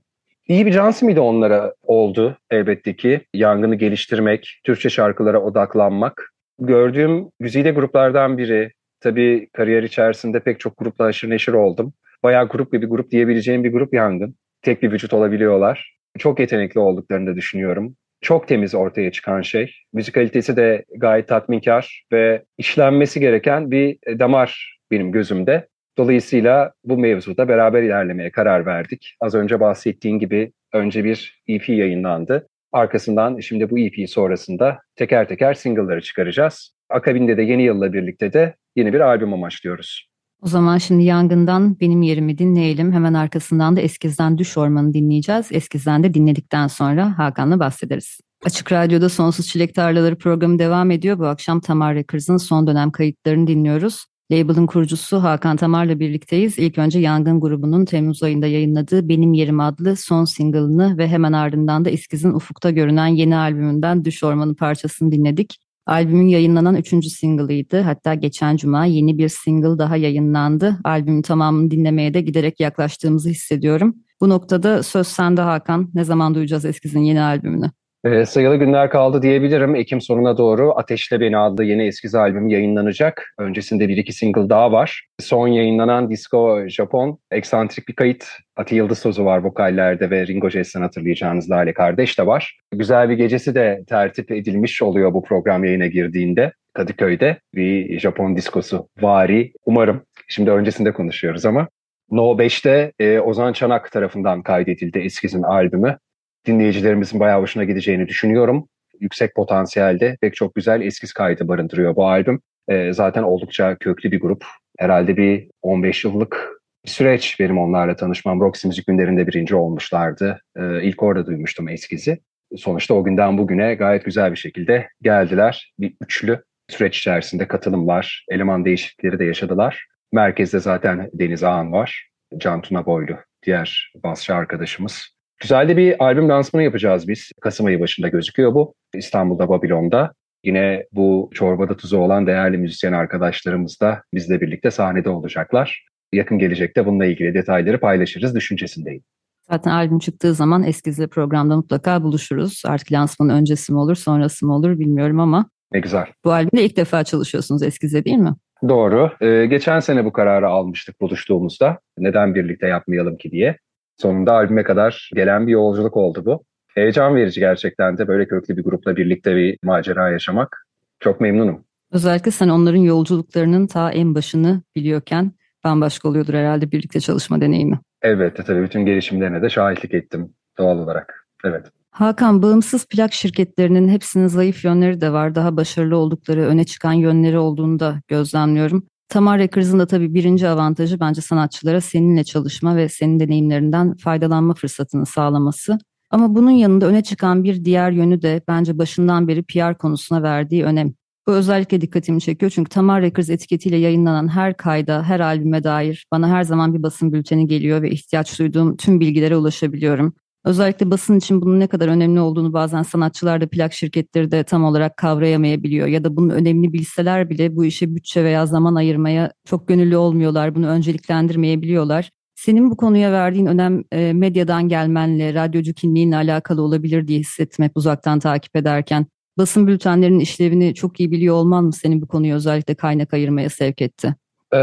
İyi 0.48 0.66
bir 0.66 0.72
can 0.72 0.90
simidi 0.90 1.20
onlara 1.20 1.74
oldu 1.82 2.38
elbette 2.50 2.96
ki. 2.96 3.20
Yangını 3.34 3.74
geliştirmek, 3.74 4.60
Türkçe 4.64 4.90
şarkılara 4.90 5.42
odaklanmak. 5.42 6.32
Gördüğüm 6.58 7.30
güzide 7.40 7.70
gruplardan 7.70 8.38
biri. 8.38 8.72
Tabii 9.00 9.48
kariyer 9.52 9.82
içerisinde 9.82 10.40
pek 10.40 10.60
çok 10.60 10.78
grupla 10.78 11.04
aşırı 11.04 11.30
neşir 11.30 11.52
oldum. 11.52 11.92
Bayağı 12.22 12.48
grup 12.48 12.72
bir 12.72 12.82
grup 12.82 13.10
diyebileceğim 13.10 13.64
bir 13.64 13.72
grup 13.72 13.94
Yangın. 13.94 14.34
Tek 14.62 14.82
bir 14.82 14.92
vücut 14.92 15.12
olabiliyorlar. 15.12 15.96
Çok 16.18 16.40
yetenekli 16.40 16.80
olduklarını 16.80 17.30
da 17.30 17.36
düşünüyorum. 17.36 17.96
Çok 18.20 18.48
temiz 18.48 18.74
ortaya 18.74 19.12
çıkan 19.12 19.42
şey. 19.42 19.74
Müzikalitesi 19.92 20.56
de 20.56 20.84
gayet 20.96 21.28
tatminkar 21.28 22.04
ve 22.12 22.44
işlenmesi 22.58 23.20
gereken 23.20 23.70
bir 23.70 23.98
damar 24.18 24.78
benim 24.90 25.12
gözümde. 25.12 25.68
Dolayısıyla 25.98 26.72
bu 26.84 26.98
mevzuda 26.98 27.48
beraber 27.48 27.82
ilerlemeye 27.82 28.30
karar 28.30 28.66
verdik. 28.66 29.16
Az 29.20 29.34
önce 29.34 29.60
bahsettiğin 29.60 30.18
gibi 30.18 30.52
önce 30.72 31.04
bir 31.04 31.42
EP 31.48 31.68
yayınlandı. 31.68 32.48
Arkasından 32.72 33.38
şimdi 33.38 33.70
bu 33.70 33.78
EP 33.78 34.10
sonrasında 34.10 34.78
teker 34.96 35.28
teker 35.28 35.54
single'ları 35.54 36.00
çıkaracağız. 36.00 36.74
Akabinde 36.88 37.36
de 37.36 37.42
yeni 37.42 37.62
yılla 37.62 37.92
birlikte 37.92 38.32
de 38.32 38.54
yeni 38.76 38.92
bir 38.92 39.00
albüm 39.00 39.32
amaçlıyoruz. 39.32 40.09
O 40.42 40.48
zaman 40.48 40.78
şimdi 40.78 41.04
Yangın'dan 41.04 41.80
Benim 41.80 42.02
Yerimi 42.02 42.38
dinleyelim. 42.38 42.92
Hemen 42.92 43.14
arkasından 43.14 43.76
da 43.76 43.80
Eskiz'den 43.80 44.38
Düş 44.38 44.58
Ormanı 44.58 44.94
dinleyeceğiz. 44.94 45.46
Eskiz'den 45.50 46.02
de 46.02 46.14
dinledikten 46.14 46.66
sonra 46.66 47.18
Hakan'la 47.18 47.60
bahsederiz. 47.60 48.20
Açık 48.44 48.72
Radyo'da 48.72 49.08
Sonsuz 49.08 49.46
Çilek 49.46 49.74
Tarlaları 49.74 50.18
programı 50.18 50.58
devam 50.58 50.90
ediyor. 50.90 51.18
Bu 51.18 51.26
akşam 51.26 51.60
Tamar 51.60 51.94
Records'ın 51.94 52.36
son 52.36 52.66
dönem 52.66 52.90
kayıtlarını 52.90 53.46
dinliyoruz. 53.46 54.04
Label'ın 54.32 54.66
kurucusu 54.66 55.22
Hakan 55.22 55.56
Tamar'la 55.56 56.00
birlikteyiz. 56.00 56.58
İlk 56.58 56.78
önce 56.78 56.98
Yangın 56.98 57.40
grubunun 57.40 57.84
Temmuz 57.84 58.22
ayında 58.22 58.46
yayınladığı 58.46 59.08
Benim 59.08 59.32
Yerim 59.32 59.60
adlı 59.60 59.96
son 59.96 60.24
single'ını 60.24 60.98
ve 60.98 61.08
hemen 61.08 61.32
ardından 61.32 61.84
da 61.84 61.90
Eskiz'in 61.90 62.32
ufukta 62.32 62.70
görünen 62.70 63.06
yeni 63.06 63.36
albümünden 63.36 64.04
Düş 64.04 64.24
Ormanı 64.24 64.54
parçasını 64.54 65.12
dinledik. 65.12 65.58
Albümün 65.90 66.28
yayınlanan 66.28 66.74
üçüncü 66.74 67.10
single'ıydı. 67.10 67.80
Hatta 67.80 68.14
geçen 68.14 68.56
cuma 68.56 68.84
yeni 68.84 69.18
bir 69.18 69.28
single 69.28 69.78
daha 69.78 69.96
yayınlandı. 69.96 70.78
Albümün 70.84 71.22
tamamını 71.22 71.70
dinlemeye 71.70 72.14
de 72.14 72.20
giderek 72.20 72.60
yaklaştığımızı 72.60 73.28
hissediyorum. 73.28 73.96
Bu 74.20 74.28
noktada 74.28 74.82
söz 74.82 75.06
sende 75.06 75.40
Hakan. 75.40 75.90
Ne 75.94 76.04
zaman 76.04 76.34
duyacağız 76.34 76.64
Eskiz'in 76.64 77.00
yeni 77.00 77.20
albümünü? 77.20 77.70
E, 78.04 78.26
sayılı 78.26 78.56
günler 78.56 78.90
kaldı 78.90 79.22
diyebilirim. 79.22 79.74
Ekim 79.74 80.00
sonuna 80.00 80.38
doğru 80.38 80.72
Ateşle 80.78 81.20
Beni 81.20 81.38
adlı 81.38 81.64
yeni 81.64 81.86
eskiz 81.86 82.14
albüm 82.14 82.48
yayınlanacak. 82.48 83.34
Öncesinde 83.38 83.88
bir 83.88 83.96
iki 83.96 84.12
single 84.12 84.48
daha 84.48 84.72
var. 84.72 85.06
Son 85.18 85.48
yayınlanan 85.48 86.10
Disco 86.10 86.68
Japon 86.68 87.18
eksantrik 87.30 87.88
bir 87.88 87.94
kayıt. 87.94 88.26
Ati 88.56 88.74
Yıldız 88.74 88.98
sözü 88.98 89.24
var 89.24 89.38
vokallerde 89.38 90.10
ve 90.10 90.26
Ringo 90.26 90.50
Jess'ten 90.50 90.80
hatırlayacağınız 90.80 91.50
Lale 91.50 91.74
Kardeş 91.74 92.18
de 92.18 92.26
var. 92.26 92.60
Güzel 92.72 93.08
bir 93.08 93.14
gecesi 93.14 93.54
de 93.54 93.84
tertip 93.88 94.30
edilmiş 94.30 94.82
oluyor 94.82 95.14
bu 95.14 95.22
program 95.22 95.64
yayına 95.64 95.86
girdiğinde. 95.86 96.52
Kadıköy'de 96.74 97.38
bir 97.54 98.00
Japon 98.00 98.36
diskosu 98.36 98.88
vari. 99.00 99.52
Umarım. 99.66 100.02
Şimdi 100.28 100.50
öncesinde 100.50 100.92
konuşuyoruz 100.92 101.46
ama. 101.46 101.68
No 102.10 102.22
5'te 102.22 102.92
e, 102.98 103.20
Ozan 103.20 103.52
Çanak 103.52 103.92
tarafından 103.92 104.42
kaydedildi 104.42 104.98
Eskiz'in 104.98 105.42
albümü 105.42 105.98
dinleyicilerimizin 106.46 107.20
bayağı 107.20 107.40
hoşuna 107.40 107.64
gideceğini 107.64 108.08
düşünüyorum. 108.08 108.68
Yüksek 109.00 109.34
potansiyelde 109.34 110.16
pek 110.20 110.34
çok 110.34 110.54
güzel 110.54 110.80
eskiz 110.80 111.12
kaydı 111.12 111.48
barındırıyor 111.48 111.96
bu 111.96 112.08
albüm. 112.08 112.40
E, 112.68 112.92
zaten 112.92 113.22
oldukça 113.22 113.76
köklü 113.76 114.12
bir 114.12 114.20
grup. 114.20 114.44
Herhalde 114.78 115.16
bir 115.16 115.48
15 115.62 116.04
yıllık 116.04 116.50
bir 116.84 116.90
süreç 116.90 117.40
benim 117.40 117.58
onlarla 117.58 117.96
tanışmam. 117.96 118.40
Roxy 118.40 118.66
Müzik 118.66 118.86
günlerinde 118.86 119.26
birinci 119.26 119.56
olmuşlardı. 119.56 120.40
E, 120.56 120.82
ilk 120.82 121.02
orada 121.02 121.26
duymuştum 121.26 121.68
eskizi. 121.68 122.18
Sonuçta 122.56 122.94
o 122.94 123.04
günden 123.04 123.38
bugüne 123.38 123.74
gayet 123.74 124.04
güzel 124.04 124.30
bir 124.30 124.36
şekilde 124.36 124.88
geldiler. 125.02 125.72
Bir 125.78 125.94
üçlü 126.00 126.42
süreç 126.68 126.98
içerisinde 126.98 127.48
katılımlar, 127.48 128.24
eleman 128.30 128.64
değişiklikleri 128.64 129.18
de 129.18 129.24
yaşadılar. 129.24 129.86
Merkezde 130.12 130.60
zaten 130.60 131.10
Deniz 131.14 131.44
Ağan 131.44 131.72
var. 131.72 132.10
Can 132.38 132.60
Tuna 132.60 132.86
Boylu 132.86 133.16
diğer 133.42 133.92
basçı 134.04 134.34
arkadaşımız. 134.34 135.19
Güzel 135.40 135.68
de 135.68 135.76
bir 135.76 136.04
albüm 136.04 136.28
lansmanı 136.28 136.62
yapacağız 136.62 137.08
biz. 137.08 137.30
Kasım 137.40 137.66
ayı 137.66 137.80
başında 137.80 138.08
gözüküyor 138.08 138.54
bu. 138.54 138.74
İstanbul'da, 138.94 139.48
Babilon'da. 139.48 140.12
Yine 140.44 140.86
bu 140.92 141.30
çorbada 141.34 141.76
tuzu 141.76 141.98
olan 141.98 142.26
değerli 142.26 142.58
müzisyen 142.58 142.92
arkadaşlarımız 142.92 143.80
da 143.80 144.02
bizle 144.14 144.40
birlikte 144.40 144.70
sahnede 144.70 145.10
olacaklar. 145.10 145.86
Yakın 146.12 146.38
gelecekte 146.38 146.86
bununla 146.86 147.06
ilgili 147.06 147.34
detayları 147.34 147.80
paylaşırız 147.80 148.34
düşüncesindeyim. 148.34 149.02
Zaten 149.50 149.70
albüm 149.70 149.98
çıktığı 149.98 150.34
zaman 150.34 150.62
Eskiz'le 150.62 151.06
programda 151.10 151.56
mutlaka 151.56 152.02
buluşuruz. 152.02 152.62
Artık 152.66 152.92
lansmanın 152.92 153.34
öncesi 153.34 153.72
mi 153.72 153.78
olur, 153.78 153.94
sonrası 153.94 154.46
mı 154.46 154.54
olur 154.54 154.78
bilmiyorum 154.78 155.20
ama. 155.20 155.50
Ne 155.72 155.80
güzel. 155.80 156.06
Bu 156.24 156.32
albümde 156.32 156.64
ilk 156.64 156.76
defa 156.76 157.04
çalışıyorsunuz 157.04 157.62
Eskiz'le 157.62 158.04
değil 158.04 158.18
mi? 158.18 158.34
Doğru. 158.68 159.10
Ee, 159.20 159.46
geçen 159.46 159.80
sene 159.80 160.04
bu 160.04 160.12
kararı 160.12 160.48
almıştık 160.48 161.00
buluştuğumuzda. 161.00 161.78
Neden 161.98 162.34
birlikte 162.34 162.66
yapmayalım 162.66 163.16
ki 163.16 163.30
diye. 163.30 163.56
Sonunda 164.00 164.32
albüme 164.32 164.62
kadar 164.62 165.10
gelen 165.14 165.46
bir 165.46 165.52
yolculuk 165.52 165.96
oldu 165.96 166.22
bu. 166.26 166.44
Heyecan 166.74 167.14
verici 167.14 167.40
gerçekten 167.40 167.98
de 167.98 168.08
böyle 168.08 168.28
köklü 168.28 168.56
bir 168.56 168.64
grupla 168.64 168.96
birlikte 168.96 169.36
bir 169.36 169.58
macera 169.62 170.10
yaşamak. 170.10 170.66
Çok 171.00 171.20
memnunum. 171.20 171.64
Özellikle 171.92 172.30
sen 172.30 172.48
onların 172.48 172.78
yolculuklarının 172.78 173.66
ta 173.66 173.90
en 173.90 174.14
başını 174.14 174.62
biliyorken 174.76 175.32
bambaşka 175.64 176.08
oluyordur 176.08 176.34
herhalde 176.34 176.72
birlikte 176.72 177.00
çalışma 177.00 177.40
deneyimi. 177.40 177.80
Evet 178.02 178.46
tabii 178.46 178.62
bütün 178.62 178.86
gelişimlerine 178.86 179.42
de 179.42 179.50
şahitlik 179.50 179.94
ettim 179.94 180.34
doğal 180.58 180.78
olarak. 180.78 181.26
Evet. 181.44 181.66
Hakan, 181.90 182.42
bağımsız 182.42 182.86
plak 182.86 183.12
şirketlerinin 183.12 183.88
hepsinin 183.88 184.26
zayıf 184.26 184.64
yönleri 184.64 185.00
de 185.00 185.12
var. 185.12 185.34
Daha 185.34 185.56
başarılı 185.56 185.96
oldukları, 185.96 186.40
öne 186.40 186.64
çıkan 186.64 186.92
yönleri 186.92 187.38
olduğunu 187.38 187.80
da 187.80 188.00
gözlemliyorum. 188.08 188.86
Tamar 189.10 189.38
Records'ın 189.38 189.78
da 189.78 189.86
tabii 189.86 190.14
birinci 190.14 190.48
avantajı 190.48 191.00
bence 191.00 191.20
sanatçılara 191.20 191.80
seninle 191.80 192.24
çalışma 192.24 192.76
ve 192.76 192.88
senin 192.88 193.20
deneyimlerinden 193.20 193.94
faydalanma 193.94 194.54
fırsatını 194.54 195.06
sağlaması. 195.06 195.78
Ama 196.10 196.34
bunun 196.34 196.50
yanında 196.50 196.86
öne 196.86 197.02
çıkan 197.02 197.44
bir 197.44 197.64
diğer 197.64 197.90
yönü 197.90 198.22
de 198.22 198.42
bence 198.48 198.78
başından 198.78 199.28
beri 199.28 199.42
PR 199.42 199.78
konusuna 199.78 200.22
verdiği 200.22 200.64
önem. 200.64 200.94
Bu 201.26 201.32
özellikle 201.32 201.80
dikkatimi 201.80 202.20
çekiyor 202.20 202.52
çünkü 202.54 202.68
Tamar 202.68 203.02
Records 203.02 203.30
etiketiyle 203.30 203.76
yayınlanan 203.76 204.28
her 204.28 204.56
kayda, 204.56 205.02
her 205.02 205.20
albüme 205.20 205.64
dair 205.64 206.06
bana 206.12 206.28
her 206.28 206.42
zaman 206.42 206.74
bir 206.74 206.82
basın 206.82 207.12
bülteni 207.12 207.46
geliyor 207.46 207.82
ve 207.82 207.90
ihtiyaç 207.90 208.38
duyduğum 208.38 208.76
tüm 208.76 209.00
bilgilere 209.00 209.36
ulaşabiliyorum. 209.36 210.14
Özellikle 210.44 210.90
basın 210.90 211.18
için 211.18 211.42
bunun 211.42 211.60
ne 211.60 211.66
kadar 211.66 211.88
önemli 211.88 212.20
olduğunu 212.20 212.52
bazen 212.52 212.82
sanatçılar 212.82 213.40
da 213.40 213.46
plak 213.46 213.72
şirketleri 213.72 214.30
de 214.30 214.44
tam 214.44 214.64
olarak 214.64 214.96
kavrayamayabiliyor 214.96 215.86
ya 215.86 216.04
da 216.04 216.16
bunun 216.16 216.30
önemli 216.30 216.72
bilseler 216.72 217.30
bile 217.30 217.56
bu 217.56 217.64
işe 217.64 217.94
bütçe 217.94 218.24
veya 218.24 218.46
zaman 218.46 218.74
ayırmaya 218.74 219.32
çok 219.44 219.68
gönüllü 219.68 219.96
olmuyorlar, 219.96 220.54
bunu 220.54 220.66
önceliklendirmeyebiliyorlar. 220.66 222.10
Senin 222.34 222.70
bu 222.70 222.76
konuya 222.76 223.12
verdiğin 223.12 223.46
önem 223.46 223.84
e, 223.92 224.12
medyadan 224.12 224.68
gelmenle, 224.68 225.34
radyocu 225.34 225.74
kimliğinle 225.74 226.16
alakalı 226.16 226.62
olabilir 226.62 227.08
diye 227.08 227.18
hissettim 227.18 227.64
hep 227.64 227.72
uzaktan 227.74 228.18
takip 228.18 228.56
ederken. 228.56 229.06
Basın 229.38 229.66
bültenlerinin 229.66 230.20
işlevini 230.20 230.74
çok 230.74 231.00
iyi 231.00 231.10
biliyor 231.10 231.34
olman 231.34 231.64
mı 231.64 231.72
senin 231.72 232.02
bu 232.02 232.08
konuyu 232.08 232.34
özellikle 232.34 232.74
kaynak 232.74 233.14
ayırmaya 233.14 233.50
sevk 233.50 233.82
etti? 233.82 234.14
Ee, 234.54 234.56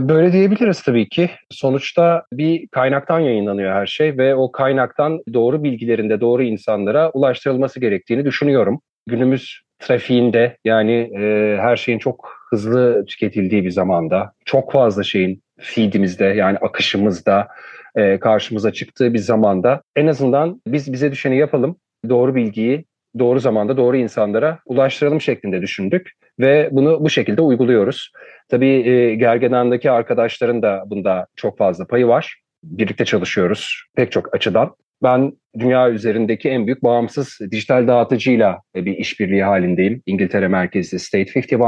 böyle 0.00 0.32
diyebiliriz 0.32 0.82
tabii 0.82 1.08
ki. 1.08 1.30
Sonuçta 1.50 2.24
bir 2.32 2.68
kaynaktan 2.68 3.20
yayınlanıyor 3.20 3.72
her 3.72 3.86
şey 3.86 4.18
ve 4.18 4.34
o 4.34 4.52
kaynaktan 4.52 5.20
doğru 5.32 5.64
bilgilerinde 5.64 6.20
doğru 6.20 6.42
insanlara 6.42 7.10
ulaştırılması 7.10 7.80
gerektiğini 7.80 8.24
düşünüyorum. 8.24 8.80
Günümüz 9.06 9.60
trafiğinde 9.78 10.56
yani 10.64 10.92
e, 10.92 11.56
her 11.60 11.76
şeyin 11.76 11.98
çok 11.98 12.30
hızlı 12.50 13.04
tüketildiği 13.06 13.64
bir 13.64 13.70
zamanda 13.70 14.32
çok 14.44 14.72
fazla 14.72 15.02
şeyin 15.02 15.42
feedimizde 15.60 16.24
yani 16.24 16.58
akışımızda 16.58 17.48
e, 17.96 18.18
karşımıza 18.18 18.72
çıktığı 18.72 19.14
bir 19.14 19.18
zamanda 19.18 19.82
en 19.96 20.06
azından 20.06 20.62
biz 20.66 20.92
bize 20.92 21.12
düşeni 21.12 21.38
yapalım. 21.38 21.76
Doğru 22.08 22.34
bilgiyi 22.34 22.84
doğru 23.18 23.40
zamanda 23.40 23.76
doğru 23.76 23.96
insanlara 23.96 24.58
ulaştıralım 24.66 25.20
şeklinde 25.20 25.62
düşündük 25.62 26.10
ve 26.40 26.68
bunu 26.72 27.04
bu 27.04 27.10
şekilde 27.10 27.42
uyguluyoruz. 27.42 28.12
Tabii 28.48 28.88
e, 28.88 29.14
Gergedan'daki 29.14 29.90
arkadaşların 29.90 30.62
da 30.62 30.84
bunda 30.86 31.26
çok 31.36 31.58
fazla 31.58 31.86
payı 31.86 32.06
var. 32.06 32.40
Birlikte 32.62 33.04
çalışıyoruz 33.04 33.84
pek 33.96 34.12
çok 34.12 34.34
açıdan. 34.34 34.74
Ben 35.04 35.32
dünya 35.58 35.90
üzerindeki 35.90 36.48
en 36.48 36.66
büyük 36.66 36.84
bağımsız 36.84 37.38
dijital 37.50 37.88
dağıtıcıyla 37.88 38.60
bir 38.74 38.96
işbirliği 38.96 39.44
halindeyim. 39.44 40.02
İngiltere 40.06 40.48
merkezli 40.48 40.98
State 40.98 41.40
51. 41.40 41.60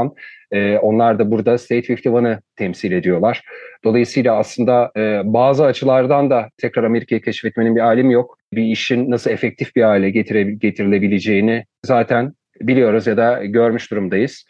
Ee, 0.51 0.77
onlar 0.77 1.19
da 1.19 1.31
burada 1.31 1.57
State 1.57 1.93
51'ı 1.93 2.41
temsil 2.55 2.91
ediyorlar. 2.91 3.43
Dolayısıyla 3.83 4.37
aslında 4.37 4.91
e, 4.97 5.21
bazı 5.25 5.65
açılardan 5.65 6.29
da 6.29 6.49
tekrar 6.57 6.83
Amerika'yı 6.83 7.21
keşfetmenin 7.21 7.75
bir 7.75 7.81
alemi 7.81 8.13
yok. 8.13 8.37
Bir 8.53 8.63
işin 8.63 9.11
nasıl 9.11 9.31
efektif 9.31 9.75
bir 9.75 9.81
hale 9.81 10.09
getirilebileceğini 10.09 11.65
zaten 11.85 12.33
biliyoruz 12.61 13.07
ya 13.07 13.17
da 13.17 13.45
görmüş 13.45 13.91
durumdayız. 13.91 14.45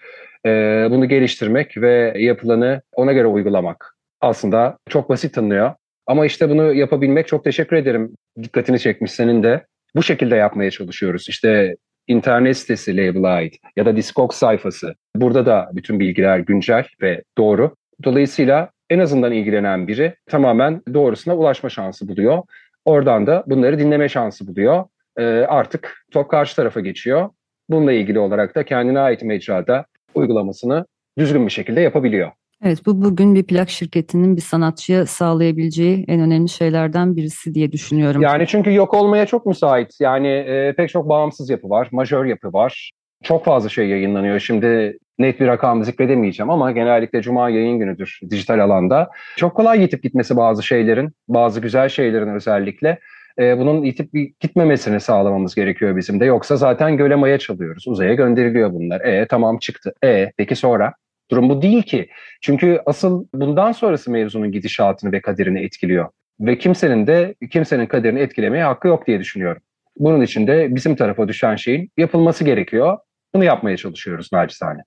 Bunu 0.92 1.10
geliştirmek 1.10 1.78
ve 1.78 2.14
yapılanı 2.18 2.82
ona 2.96 3.14
göre 3.14 3.28
uygulamak 3.28 3.96
aslında 4.22 4.78
çok 4.90 5.10
basit 5.10 5.34
tanınıyor. 5.34 5.74
Ama 6.08 6.26
işte 6.26 6.50
bunu 6.50 6.74
yapabilmek 6.74 7.28
çok 7.28 7.44
teşekkür 7.44 7.76
ederim. 7.76 8.16
Dikkatini 8.44 8.80
çekmiş 8.80 9.12
senin 9.12 9.44
de. 9.44 9.66
Bu 9.96 10.04
şekilde 10.04 10.36
yapmaya 10.36 10.72
çalışıyoruz. 10.72 11.30
İşte 11.30 11.76
internet 12.08 12.58
sitesi 12.58 12.98
label'a 12.98 13.30
ait 13.30 13.56
ya 13.76 13.86
da 13.86 13.96
Discogs 13.96 14.38
sayfası. 14.38 14.96
Burada 15.16 15.46
da 15.46 15.70
bütün 15.74 16.00
bilgiler 16.00 16.40
güncel 16.40 16.86
ve 17.02 17.24
doğru. 17.38 17.76
Dolayısıyla 18.04 18.70
en 18.90 19.00
azından 19.00 19.32
ilgilenen 19.32 19.88
biri 19.88 20.16
tamamen 20.26 20.82
doğrusuna 20.94 21.36
ulaşma 21.36 21.70
şansı 21.70 22.08
buluyor. 22.08 22.44
Oradan 22.86 23.28
da 23.28 23.44
bunları 23.48 23.80
dinleme 23.80 24.10
şansı 24.10 24.48
buluyor. 24.48 24.86
Ee, 25.18 25.24
artık 25.26 26.06
top 26.12 26.30
karşı 26.30 26.56
tarafa 26.56 26.80
geçiyor. 26.80 27.30
Bununla 27.70 27.92
ilgili 27.92 28.20
olarak 28.20 28.56
da 28.56 28.66
kendine 28.66 29.00
ait 29.00 29.24
mecrada 29.24 29.86
uygulamasını 30.16 30.86
düzgün 31.18 31.46
bir 31.46 31.52
şekilde 31.52 31.82
yapabiliyor. 31.82 32.32
Evet 32.64 32.86
bu 32.86 33.02
bugün 33.02 33.36
bir 33.36 33.44
plak 33.44 33.70
şirketinin 33.70 34.36
bir 34.36 34.42
sanatçıya 34.42 35.06
sağlayabileceği 35.06 36.06
en 36.08 36.20
önemli 36.22 36.50
şeylerden 36.50 37.16
birisi 37.16 37.54
diye 37.54 37.72
düşünüyorum. 37.72 38.22
Yani 38.22 38.48
çünkü 38.48 38.74
yok 38.74 38.94
olmaya 38.94 39.26
çok 39.26 39.46
müsait. 39.46 39.92
Yani 40.00 40.28
e, 40.28 40.74
pek 40.78 40.90
çok 40.90 41.10
bağımsız 41.10 41.50
yapı 41.50 41.70
var, 41.70 41.88
majör 41.92 42.26
yapı 42.26 42.54
var. 42.54 42.92
Çok 43.24 43.46
fazla 43.46 43.70
şey 43.70 43.88
yayınlanıyor. 43.88 44.40
Şimdi 44.40 44.98
net 45.20 45.40
bir 45.40 45.48
rakam 45.48 45.84
zikredemeyeceğim 45.84 46.50
ama 46.50 46.72
genellikle 46.72 47.22
cuma 47.22 47.50
yayın 47.50 47.80
günüdür 47.80 48.20
dijital 48.30 48.60
alanda. 48.60 49.10
Çok 49.36 49.56
kolay 49.56 49.82
yitip 49.82 50.04
gitmesi 50.04 50.38
bazı 50.38 50.64
şeylerin, 50.64 51.12
bazı 51.28 51.60
güzel 51.60 51.90
şeylerin 51.90 52.36
özellikle. 52.36 53.00
E, 53.40 53.60
bunun 53.60 53.84
yitip 53.84 54.10
gitmemesini 54.40 55.00
sağlamamız 55.00 55.56
gerekiyor 55.56 55.98
bizim 55.98 56.20
de. 56.20 56.26
Yoksa 56.26 56.56
zaten 56.56 56.98
göle 56.98 57.16
maya 57.16 57.40
çalıyoruz. 57.40 57.88
Uzaya 57.88 58.14
gönderiliyor 58.14 58.74
bunlar. 58.74 59.02
E 59.02 59.28
tamam 59.28 59.58
çıktı. 59.58 59.94
E 60.04 60.32
peki 60.38 60.56
sonra? 60.56 60.94
Durum 61.32 61.50
bu 61.50 61.62
değil 61.62 61.84
ki. 61.84 62.10
Çünkü 62.42 62.82
asıl 62.86 63.26
bundan 63.34 63.72
sonrası 63.72 64.12
mevzunun 64.12 64.52
gidişatını 64.52 65.12
ve 65.12 65.22
kaderini 65.22 65.62
etkiliyor. 65.62 66.10
Ve 66.40 66.58
kimsenin 66.58 67.08
de 67.08 67.36
kimsenin 67.52 67.86
kaderini 67.86 68.20
etkilemeye 68.20 68.64
hakkı 68.64 68.88
yok 68.88 69.08
diye 69.08 69.20
düşünüyorum. 69.20 69.62
Bunun 69.98 70.22
için 70.22 70.48
de 70.48 70.76
bizim 70.76 70.96
tarafa 70.96 71.28
düşen 71.28 71.56
şeyin 71.56 71.92
yapılması 71.98 72.44
gerekiyor. 72.44 72.98
Bunu 73.34 73.44
yapmaya 73.44 73.78
çalışıyoruz 73.78 74.30
naçizane. 74.34 74.82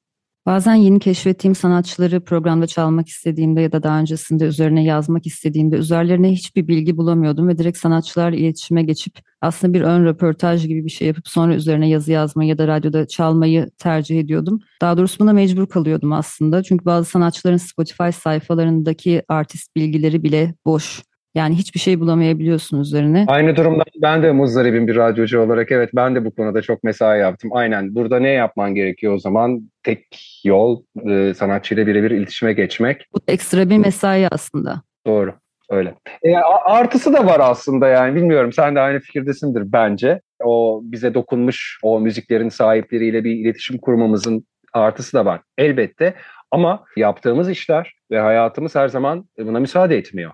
Bazen 0.47 0.75
yeni 0.75 0.99
keşfettiğim 0.99 1.55
sanatçıları 1.55 2.25
programda 2.25 2.67
çalmak 2.67 3.09
istediğimde 3.09 3.61
ya 3.61 3.73
da 3.73 3.83
daha 3.83 4.01
öncesinde 4.01 4.45
üzerine 4.45 4.85
yazmak 4.85 5.27
istediğimde 5.27 5.77
üzerlerine 5.77 6.33
hiçbir 6.33 6.69
bilgi 6.69 6.97
bulamıyordum 6.97 7.49
ve 7.49 7.59
direkt 7.59 7.79
sanatçılarla 7.79 8.37
iletişime 8.37 8.83
geçip 8.83 9.19
aslında 9.41 9.75
bir 9.75 9.81
ön 9.81 10.05
röportaj 10.05 10.67
gibi 10.67 10.85
bir 10.85 10.91
şey 10.91 11.09
yapıp 11.09 11.29
sonra 11.29 11.55
üzerine 11.55 11.89
yazı 11.89 12.13
yazmayı 12.13 12.51
ya 12.51 12.59
da 12.59 12.69
radyoda 12.69 13.09
çalmayı 13.09 13.71
tercih 13.79 14.21
ediyordum. 14.21 14.61
Daha 14.81 14.97
doğrusu 14.97 15.19
buna 15.19 15.33
mecbur 15.33 15.67
kalıyordum 15.67 16.13
aslında. 16.13 16.63
Çünkü 16.63 16.85
bazı 16.85 17.11
sanatçıların 17.11 17.57
Spotify 17.57 18.11
sayfalarındaki 18.13 19.23
artist 19.29 19.77
bilgileri 19.77 20.23
bile 20.23 20.55
boş. 20.65 21.03
Yani 21.35 21.55
hiçbir 21.55 21.81
şey 21.81 22.01
bulamayabiliyorsun 22.01 22.81
üzerine. 22.81 23.25
Aynı 23.29 23.57
durumda 23.57 23.85
ben 24.03 24.23
de 24.23 24.33
muzdaribim 24.33 24.87
bir 24.87 24.97
radyocu 24.97 25.41
olarak 25.41 25.73
evet 25.73 25.91
ben 25.95 26.15
de 26.15 26.25
bu 26.25 26.35
konuda 26.35 26.63
çok 26.63 26.85
mesai 26.85 27.21
yaptım. 27.21 27.51
Aynen 27.55 27.95
burada 27.95 28.19
ne 28.19 28.31
yapman 28.31 28.75
gerekiyor 28.75 29.15
o 29.15 29.19
zaman? 29.19 29.71
Tek 29.83 30.07
yol 30.45 30.83
e, 31.11 31.35
sanatçıyla 31.35 31.87
birebir 31.87 32.11
iletişime 32.11 32.53
geçmek. 32.53 33.07
Bu 33.15 33.19
ekstra 33.29 33.71
bir 33.71 33.79
mesai 33.79 34.29
aslında. 34.31 34.83
Doğru 35.07 35.35
öyle. 35.71 35.95
E, 36.23 36.37
artısı 36.65 37.13
da 37.13 37.27
var 37.27 37.41
aslında 37.43 37.89
yani 37.89 38.15
bilmiyorum 38.15 38.53
sen 38.53 38.75
de 38.75 38.81
aynı 38.81 39.01
fikirdesindir 39.01 39.73
bence. 39.73 40.21
O 40.45 40.81
bize 40.85 41.15
dokunmuş 41.15 41.79
o 41.83 42.01
müziklerin 42.01 42.49
sahipleriyle 42.49 43.25
bir 43.25 43.31
iletişim 43.31 43.79
kurmamızın 43.79 44.47
artısı 44.73 45.17
da 45.17 45.25
var 45.25 45.41
elbette. 45.59 46.15
Ama 46.51 46.85
yaptığımız 46.97 47.51
işler 47.51 47.95
ve 48.11 48.21
hayatımız 48.21 48.75
her 48.75 48.89
zaman 48.89 49.25
buna 49.39 49.61
müsaade 49.61 49.97
etmiyor. 49.97 50.33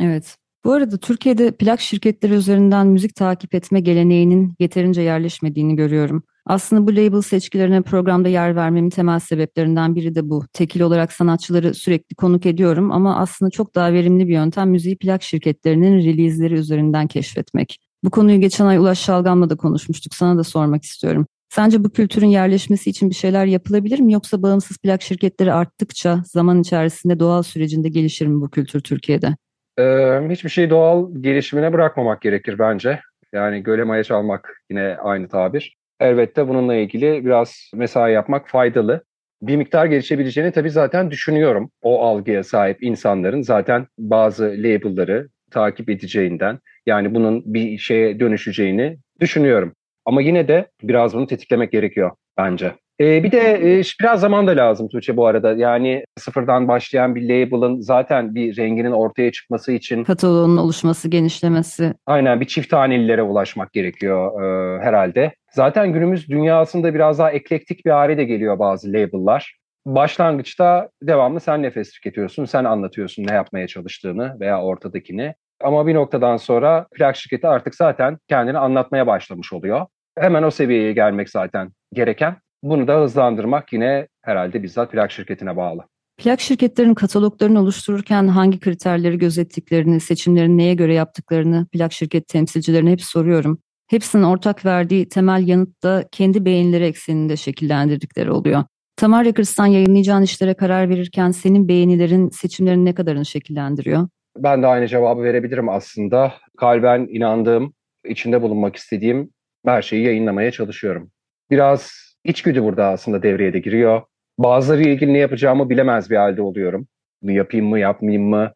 Evet. 0.00 0.36
Bu 0.64 0.72
arada 0.72 0.96
Türkiye'de 0.96 1.50
plak 1.50 1.80
şirketleri 1.80 2.32
üzerinden 2.32 2.86
müzik 2.86 3.14
takip 3.14 3.54
etme 3.54 3.80
geleneğinin 3.80 4.54
yeterince 4.58 5.02
yerleşmediğini 5.02 5.76
görüyorum. 5.76 6.22
Aslında 6.46 6.86
bu 6.86 6.92
label 6.92 7.20
seçkilerine 7.20 7.82
programda 7.82 8.28
yer 8.28 8.56
vermemin 8.56 8.90
temel 8.90 9.18
sebeplerinden 9.18 9.94
biri 9.94 10.14
de 10.14 10.30
bu. 10.30 10.44
Tekil 10.52 10.80
olarak 10.80 11.12
sanatçıları 11.12 11.74
sürekli 11.74 12.14
konuk 12.14 12.46
ediyorum 12.46 12.92
ama 12.92 13.16
aslında 13.16 13.50
çok 13.50 13.74
daha 13.74 13.92
verimli 13.92 14.28
bir 14.28 14.32
yöntem 14.32 14.70
müziği 14.70 14.96
plak 14.96 15.22
şirketlerinin 15.22 15.98
release'leri 15.98 16.54
üzerinden 16.54 17.06
keşfetmek. 17.06 17.80
Bu 18.04 18.10
konuyu 18.10 18.40
geçen 18.40 18.66
ay 18.66 18.78
Ulaş 18.78 18.98
Şalgam'la 18.98 19.50
da 19.50 19.56
konuşmuştuk. 19.56 20.14
Sana 20.14 20.38
da 20.38 20.44
sormak 20.44 20.84
istiyorum. 20.84 21.26
Sence 21.48 21.84
bu 21.84 21.90
kültürün 21.90 22.26
yerleşmesi 22.26 22.90
için 22.90 23.10
bir 23.10 23.14
şeyler 23.14 23.46
yapılabilir 23.46 24.00
mi 24.00 24.12
yoksa 24.12 24.42
bağımsız 24.42 24.78
plak 24.78 25.02
şirketleri 25.02 25.52
arttıkça 25.52 26.22
zaman 26.26 26.60
içerisinde 26.60 27.20
doğal 27.20 27.42
sürecinde 27.42 27.88
gelişir 27.88 28.26
mi 28.26 28.40
bu 28.40 28.50
kültür 28.50 28.80
Türkiye'de? 28.80 29.36
Ee, 29.78 30.20
hiçbir 30.30 30.48
şeyi 30.48 30.70
doğal 30.70 31.14
gelişimine 31.20 31.72
bırakmamak 31.72 32.22
gerekir 32.22 32.58
bence. 32.58 33.00
Yani 33.32 33.62
göle 33.62 33.84
maya 33.84 34.04
çalmak 34.04 34.62
yine 34.70 34.96
aynı 34.96 35.28
tabir. 35.28 35.76
Elbette 36.00 36.48
bununla 36.48 36.74
ilgili 36.74 37.24
biraz 37.24 37.70
mesai 37.74 38.12
yapmak 38.12 38.48
faydalı. 38.48 39.04
Bir 39.42 39.56
miktar 39.56 39.86
gelişebileceğini 39.86 40.52
tabii 40.52 40.70
zaten 40.70 41.10
düşünüyorum. 41.10 41.70
O 41.82 42.02
algıya 42.06 42.44
sahip 42.44 42.82
insanların 42.82 43.42
zaten 43.42 43.86
bazı 43.98 44.44
label'ları 44.44 45.28
takip 45.50 45.90
edeceğinden 45.90 46.58
yani 46.86 47.14
bunun 47.14 47.54
bir 47.54 47.78
şeye 47.78 48.20
dönüşeceğini 48.20 48.98
düşünüyorum. 49.20 49.74
Ama 50.04 50.22
yine 50.22 50.48
de 50.48 50.70
biraz 50.82 51.14
bunu 51.14 51.26
tetiklemek 51.26 51.72
gerekiyor 51.72 52.10
bence. 52.38 52.74
Ee, 53.00 53.24
bir 53.24 53.32
de 53.32 53.38
e, 53.38 53.82
biraz 54.00 54.20
zaman 54.20 54.46
da 54.46 54.50
lazım 54.50 54.88
Tuğçe 54.88 55.16
bu 55.16 55.26
arada. 55.26 55.52
Yani 55.52 56.04
sıfırdan 56.18 56.68
başlayan 56.68 57.14
bir 57.14 57.22
label'ın 57.22 57.80
zaten 57.80 58.34
bir 58.34 58.56
renginin 58.56 58.92
ortaya 58.92 59.32
çıkması 59.32 59.72
için... 59.72 60.04
Kataloğun 60.04 60.56
oluşması, 60.56 61.08
genişlemesi. 61.08 61.94
Aynen 62.06 62.40
bir 62.40 62.46
çift 62.46 62.72
hanelilere 62.72 63.22
ulaşmak 63.22 63.72
gerekiyor 63.72 64.42
e, 64.42 64.82
herhalde. 64.82 65.34
Zaten 65.50 65.92
günümüz 65.92 66.28
dünyasında 66.28 66.94
biraz 66.94 67.18
daha 67.18 67.30
eklektik 67.30 67.84
bir 67.86 67.90
hale 67.90 68.18
de 68.18 68.24
geliyor 68.24 68.58
bazı 68.58 68.88
label'lar. 68.88 69.56
Başlangıçta 69.86 70.88
devamlı 71.02 71.40
sen 71.40 71.62
nefes 71.62 71.92
tüketiyorsun, 71.92 72.44
sen 72.44 72.64
anlatıyorsun 72.64 73.26
ne 73.26 73.34
yapmaya 73.34 73.66
çalıştığını 73.66 74.40
veya 74.40 74.62
ortadakini. 74.62 75.34
Ama 75.62 75.86
bir 75.86 75.94
noktadan 75.94 76.36
sonra 76.36 76.86
plak 76.94 77.16
şirketi 77.16 77.48
artık 77.48 77.74
zaten 77.74 78.18
kendini 78.28 78.58
anlatmaya 78.58 79.06
başlamış 79.06 79.52
oluyor. 79.52 79.86
Hemen 80.18 80.42
o 80.42 80.50
seviyeye 80.50 80.92
gelmek 80.92 81.30
zaten 81.30 81.70
gereken. 81.92 82.36
Bunu 82.64 82.88
da 82.88 83.00
hızlandırmak 83.00 83.72
yine 83.72 84.08
herhalde 84.22 84.62
bizzat 84.62 84.92
plak 84.92 85.12
şirketine 85.12 85.56
bağlı. 85.56 85.84
Plak 86.16 86.40
şirketlerin 86.40 86.94
kataloglarını 86.94 87.60
oluştururken 87.60 88.28
hangi 88.28 88.60
kriterleri 88.60 89.18
gözettiklerini, 89.18 90.00
seçimlerini 90.00 90.58
neye 90.58 90.74
göre 90.74 90.94
yaptıklarını 90.94 91.66
plak 91.72 91.92
şirket 91.92 92.28
temsilcilerine 92.28 92.90
hep 92.90 93.02
soruyorum. 93.02 93.58
Hepsinin 93.86 94.22
ortak 94.22 94.64
verdiği 94.64 95.08
temel 95.08 95.48
yanıt 95.48 95.82
da 95.82 96.04
kendi 96.12 96.44
beğenileri 96.44 96.84
ekseninde 96.84 97.36
şekillendirdikleri 97.36 98.30
oluyor. 98.30 98.64
Tamar 98.96 99.24
Records'tan 99.24 99.66
yayınlayacağın 99.66 100.22
işlere 100.22 100.54
karar 100.54 100.88
verirken 100.88 101.30
senin 101.30 101.68
beğenilerin 101.68 102.28
seçimlerin 102.28 102.84
ne 102.84 102.94
kadarını 102.94 103.26
şekillendiriyor? 103.26 104.08
Ben 104.36 104.62
de 104.62 104.66
aynı 104.66 104.88
cevabı 104.88 105.22
verebilirim 105.22 105.68
aslında. 105.68 106.34
Kalben 106.58 107.06
inandığım, 107.10 107.74
içinde 108.04 108.42
bulunmak 108.42 108.76
istediğim 108.76 109.30
her 109.64 109.82
şeyi 109.82 110.04
yayınlamaya 110.04 110.50
çalışıyorum. 110.50 111.10
Biraz 111.50 112.13
içgüdü 112.24 112.62
burada 112.62 112.86
aslında 112.86 113.22
devreye 113.22 113.52
de 113.52 113.58
giriyor. 113.58 114.02
Bazıları 114.38 114.82
ilgili 114.82 115.12
ne 115.12 115.18
yapacağımı 115.18 115.70
bilemez 115.70 116.10
bir 116.10 116.16
halde 116.16 116.42
oluyorum. 116.42 116.86
Bunu 117.22 117.32
yapayım 117.32 117.66
mı, 117.66 117.78
yapmayayım 117.78 118.28
mı? 118.28 118.52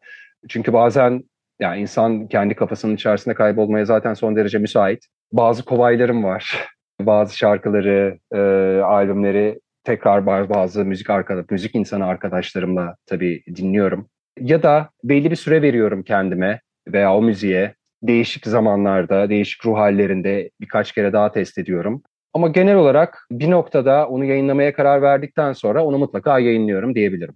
Çünkü 0.49 0.73
bazen 0.73 1.23
yani 1.59 1.81
insan 1.81 2.27
kendi 2.27 2.55
kafasının 2.55 2.95
içerisinde 2.95 3.35
kaybolmaya 3.35 3.85
zaten 3.85 4.13
son 4.13 4.35
derece 4.35 4.57
müsait. 4.57 5.05
Bazı 5.31 5.65
kolaylarım 5.65 6.23
var. 6.23 6.67
Bazı 7.01 7.37
şarkıları, 7.37 8.19
e, 8.33 8.37
albümleri 8.81 9.59
tekrar 9.83 10.49
bazı 10.49 10.85
müzik 10.85 11.09
arkadaş, 11.09 11.45
müzik 11.49 11.75
insanı 11.75 12.05
arkadaşlarımla 12.05 12.95
tabii 13.05 13.43
dinliyorum. 13.55 14.09
Ya 14.39 14.63
da 14.63 14.89
belli 15.03 15.31
bir 15.31 15.35
süre 15.35 15.61
veriyorum 15.61 16.03
kendime 16.03 16.61
veya 16.87 17.15
o 17.15 17.21
müziğe. 17.21 17.75
Değişik 18.03 18.45
zamanlarda, 18.45 19.29
değişik 19.29 19.65
ruh 19.65 19.77
hallerinde 19.77 20.49
birkaç 20.61 20.91
kere 20.91 21.13
daha 21.13 21.31
test 21.31 21.57
ediyorum. 21.57 22.03
Ama 22.33 22.47
genel 22.47 22.75
olarak 22.75 23.27
bir 23.31 23.51
noktada 23.51 24.07
onu 24.07 24.25
yayınlamaya 24.25 24.73
karar 24.73 25.01
verdikten 25.01 25.53
sonra 25.53 25.85
onu 25.85 25.97
mutlaka 25.97 26.39
yayınlıyorum 26.39 26.95
diyebilirim. 26.95 27.35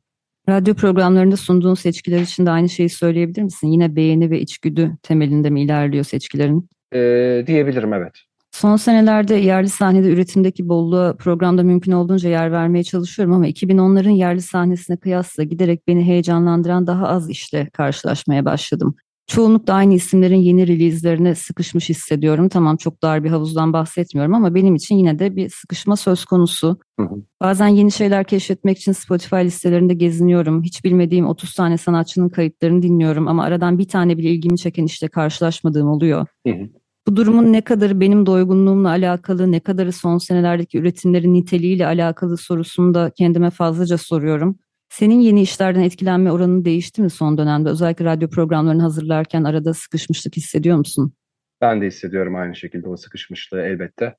Radyo 0.49 0.75
programlarında 0.75 1.37
sunduğun 1.37 1.73
seçkiler 1.73 2.19
için 2.19 2.45
de 2.45 2.49
aynı 2.49 2.69
şeyi 2.69 2.89
söyleyebilir 2.89 3.41
misin? 3.41 3.67
Yine 3.67 3.95
beğeni 3.95 4.29
ve 4.29 4.39
içgüdü 4.39 4.91
temelinde 5.03 5.49
mi 5.49 5.61
ilerliyor 5.61 6.03
seçkilerin? 6.03 6.69
Ee, 6.93 7.43
diyebilirim 7.47 7.93
evet. 7.93 8.13
Son 8.51 8.75
senelerde 8.75 9.35
yerli 9.35 9.69
sahnede 9.69 10.09
üretimdeki 10.09 10.69
bolluğa 10.69 11.15
programda 11.15 11.63
mümkün 11.63 11.91
olduğunca 11.91 12.29
yer 12.29 12.51
vermeye 12.51 12.83
çalışıyorum 12.83 13.33
ama 13.33 13.47
2010'ların 13.47 14.09
yerli 14.09 14.41
sahnesine 14.41 14.97
kıyasla 14.97 15.43
giderek 15.43 15.87
beni 15.87 16.03
heyecanlandıran 16.03 16.87
daha 16.87 17.07
az 17.07 17.29
işle 17.29 17.69
karşılaşmaya 17.73 18.45
başladım. 18.45 18.95
Çoğunlukla 19.27 19.73
aynı 19.73 19.93
isimlerin 19.93 20.37
yeni 20.37 20.67
release'lerine 20.67 21.35
sıkışmış 21.35 21.89
hissediyorum. 21.89 22.49
Tamam 22.49 22.77
çok 22.77 23.01
dar 23.01 23.23
bir 23.23 23.29
havuzdan 23.29 23.73
bahsetmiyorum 23.73 24.33
ama 24.33 24.55
benim 24.55 24.75
için 24.75 24.95
yine 24.95 25.19
de 25.19 25.35
bir 25.35 25.49
sıkışma 25.49 25.95
söz 25.95 26.25
konusu. 26.25 26.77
Hı 26.99 27.03
hı. 27.05 27.15
Bazen 27.41 27.67
yeni 27.67 27.91
şeyler 27.91 28.23
keşfetmek 28.23 28.77
için 28.77 28.91
Spotify 28.91 29.35
listelerinde 29.35 29.93
geziniyorum. 29.93 30.63
Hiç 30.63 30.83
bilmediğim 30.83 31.27
30 31.27 31.53
tane 31.53 31.77
sanatçının 31.77 32.29
kayıtlarını 32.29 32.81
dinliyorum 32.81 33.27
ama 33.27 33.43
aradan 33.43 33.77
bir 33.77 33.87
tane 33.87 34.17
bile 34.17 34.29
ilgimi 34.29 34.57
çeken 34.57 34.85
işte 34.85 35.07
karşılaşmadığım 35.07 35.87
oluyor. 35.89 36.25
Hı 36.47 36.53
hı. 36.53 36.69
Bu 37.07 37.15
durumun 37.15 37.53
ne 37.53 37.61
kadarı 37.61 37.99
benim 37.99 38.25
doygunluğumla 38.25 38.89
alakalı, 38.89 39.51
ne 39.51 39.59
kadarı 39.59 39.91
son 39.91 40.17
senelerdeki 40.17 40.77
üretimlerin 40.77 41.33
niteliğiyle 41.33 41.85
alakalı 41.85 42.37
sorusunu 42.37 42.93
da 42.93 43.11
kendime 43.17 43.49
fazlaca 43.49 43.97
soruyorum. 43.97 44.59
Senin 44.93 45.19
yeni 45.19 45.41
işlerden 45.41 45.81
etkilenme 45.81 46.31
oranı 46.31 46.65
değişti 46.65 47.01
mi 47.01 47.09
son 47.09 47.37
dönemde? 47.37 47.69
Özellikle 47.69 48.05
radyo 48.05 48.29
programlarını 48.29 48.81
hazırlarken 48.81 49.43
arada 49.43 49.73
sıkışmışlık 49.73 50.37
hissediyor 50.37 50.77
musun? 50.77 51.13
Ben 51.61 51.81
de 51.81 51.85
hissediyorum 51.85 52.35
aynı 52.35 52.55
şekilde 52.55 52.89
o 52.89 52.97
sıkışmışlığı 52.97 53.61
elbette. 53.61 54.15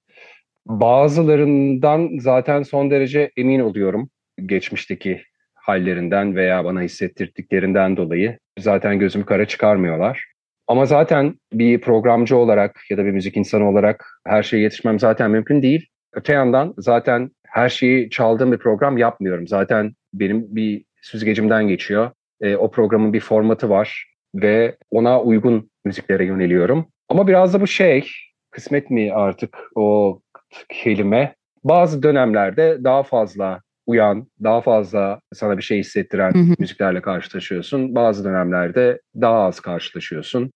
Bazılarından 0.67 2.19
zaten 2.19 2.63
son 2.63 2.91
derece 2.91 3.31
emin 3.37 3.61
oluyorum 3.61 4.11
geçmişteki 4.47 5.23
hallerinden 5.55 6.37
veya 6.37 6.65
bana 6.65 6.83
hissettirdiklerinden 6.83 7.97
dolayı. 7.97 8.39
Zaten 8.59 8.99
gözümü 8.99 9.25
kara 9.25 9.49
çıkarmıyorlar. 9.49 10.25
Ama 10.67 10.87
zaten 10.87 11.35
bir 11.53 11.81
programcı 11.81 12.37
olarak 12.37 12.81
ya 12.91 12.99
da 12.99 13.05
bir 13.05 13.13
müzik 13.13 13.37
insanı 13.37 13.69
olarak 13.69 14.21
her 14.27 14.43
şeye 14.43 14.63
yetişmem 14.63 15.01
zaten 15.01 15.31
mümkün 15.31 15.63
değil. 15.63 15.87
Öte 16.13 16.33
yandan 16.33 16.75
zaten 16.79 17.31
her 17.47 17.69
şeyi 17.69 18.11
çaldığım 18.11 18.53
bir 18.53 18.59
program 18.59 18.99
yapmıyorum. 18.99 19.47
Zaten 19.47 19.95
benim 20.21 20.57
bir 20.57 20.85
süzgecimden 21.03 21.69
geçiyor. 21.69 22.11
E, 22.41 22.57
o 22.57 22.71
programın 22.71 23.13
bir 23.13 23.21
formatı 23.21 23.69
var 23.71 24.15
ve 24.35 24.77
ona 24.91 25.21
uygun 25.23 25.71
müziklere 25.85 26.25
yöneliyorum. 26.25 26.87
Ama 27.09 27.29
biraz 27.29 27.55
da 27.55 27.61
bu 27.61 27.67
şey, 27.67 28.11
kısmet 28.51 28.91
mi 28.91 29.13
artık 29.13 29.59
o 29.75 30.21
kelime? 30.69 31.35
Bazı 31.65 32.03
dönemlerde 32.03 32.79
daha 32.85 33.03
fazla 33.03 33.61
uyan, 33.87 34.27
daha 34.43 34.61
fazla 34.61 35.21
sana 35.33 35.57
bir 35.57 35.63
şey 35.63 35.79
hissettiren 35.79 36.33
hı 36.35 36.39
hı. 36.39 36.55
müziklerle 36.59 37.03
karşılaşıyorsun. 37.03 37.95
Bazı 37.95 38.25
dönemlerde 38.25 39.01
daha 39.21 39.39
az 39.39 39.61
karşılaşıyorsun. 39.61 40.51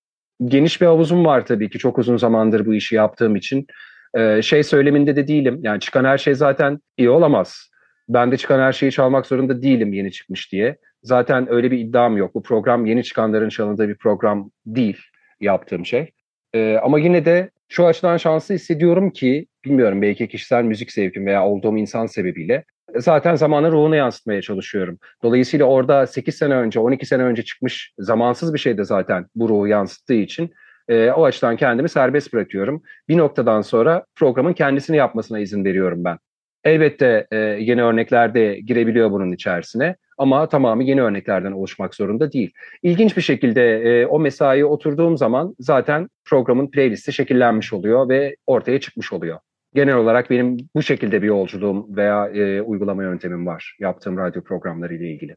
Geniş 0.44 0.80
bir 0.80 0.86
havuzum 0.86 1.24
var 1.24 1.46
tabii 1.46 1.70
ki. 1.70 1.78
Çok 1.78 1.98
uzun 1.98 2.16
zamandır 2.16 2.66
bu 2.66 2.74
işi 2.74 2.94
yaptığım 2.94 3.36
için. 3.36 3.66
Ee, 4.14 4.42
şey 4.42 4.62
söyleminde 4.62 5.16
de 5.16 5.28
değilim. 5.28 5.60
Yani 5.62 5.80
çıkan 5.80 6.04
her 6.04 6.18
şey 6.18 6.34
zaten 6.34 6.78
iyi 6.96 7.10
olamaz. 7.10 7.70
Ben 8.08 8.32
de 8.32 8.36
çıkan 8.36 8.60
her 8.60 8.72
şeyi 8.72 8.92
çalmak 8.92 9.26
zorunda 9.26 9.62
değilim 9.62 9.92
yeni 9.92 10.12
çıkmış 10.12 10.52
diye. 10.52 10.76
Zaten 11.02 11.52
öyle 11.52 11.70
bir 11.70 11.78
iddiam 11.78 12.16
yok. 12.16 12.34
Bu 12.34 12.42
program 12.42 12.86
yeni 12.86 13.04
çıkanların 13.04 13.48
çalındığı 13.48 13.88
bir 13.88 13.98
program 13.98 14.50
değil 14.66 14.98
yaptığım 15.40 15.86
şey. 15.86 16.10
Ee, 16.54 16.76
ama 16.82 16.98
yine 16.98 17.24
de 17.24 17.50
şu 17.68 17.86
açıdan 17.86 18.16
şanslı 18.16 18.54
hissediyorum 18.54 19.10
ki 19.10 19.46
bilmiyorum 19.64 20.02
belki 20.02 20.28
kişisel 20.28 20.62
müzik 20.62 20.92
zevkim 20.92 21.26
veya 21.26 21.46
olduğum 21.46 21.76
insan 21.76 22.06
sebebiyle 22.06 22.64
zaten 22.96 23.34
zamanın 23.34 23.72
ruhunu 23.72 23.96
yansıtmaya 23.96 24.42
çalışıyorum. 24.42 24.98
Dolayısıyla 25.22 25.66
orada 25.66 26.06
8 26.06 26.34
sene 26.34 26.54
önce, 26.54 26.80
12 26.80 27.06
sene 27.06 27.22
önce 27.22 27.42
çıkmış 27.42 27.94
zamansız 27.98 28.54
bir 28.54 28.58
şey 28.58 28.78
de 28.78 28.84
zaten 28.84 29.26
bu 29.34 29.48
ruhu 29.48 29.66
yansıttığı 29.66 30.14
için 30.14 30.50
e, 30.88 31.10
o 31.10 31.24
açıdan 31.24 31.56
kendimi 31.56 31.88
serbest 31.88 32.32
bırakıyorum. 32.32 32.82
Bir 33.08 33.16
noktadan 33.16 33.60
sonra 33.60 34.04
programın 34.16 34.52
kendisini 34.52 34.96
yapmasına 34.96 35.38
izin 35.38 35.64
veriyorum 35.64 36.04
ben. 36.04 36.18
Elbette 36.64 37.26
e, 37.30 37.36
yeni 37.36 37.82
örnekler 37.82 38.34
de 38.34 38.60
girebiliyor 38.60 39.10
bunun 39.10 39.32
içerisine 39.32 39.96
ama 40.18 40.48
tamamı 40.48 40.84
yeni 40.84 41.02
örneklerden 41.02 41.52
oluşmak 41.52 41.94
zorunda 41.94 42.32
değil. 42.32 42.52
İlginç 42.82 43.16
bir 43.16 43.22
şekilde 43.22 43.80
e, 43.80 44.06
o 44.06 44.20
mesaiye 44.20 44.64
oturduğum 44.64 45.16
zaman 45.16 45.54
zaten 45.58 46.08
programın 46.24 46.70
playlisti 46.70 47.12
şekillenmiş 47.12 47.72
oluyor 47.72 48.08
ve 48.08 48.36
ortaya 48.46 48.80
çıkmış 48.80 49.12
oluyor 49.12 49.38
genel 49.74 49.96
olarak 49.96 50.30
benim 50.30 50.56
bu 50.74 50.82
şekilde 50.82 51.22
bir 51.22 51.26
yolculuğum 51.26 51.96
veya 51.96 52.28
e, 52.28 52.62
uygulama 52.62 53.02
yöntemim 53.02 53.46
var 53.46 53.76
yaptığım 53.80 54.16
radyo 54.16 54.42
programları 54.42 54.94
ile 54.94 55.12
ilgili. 55.12 55.36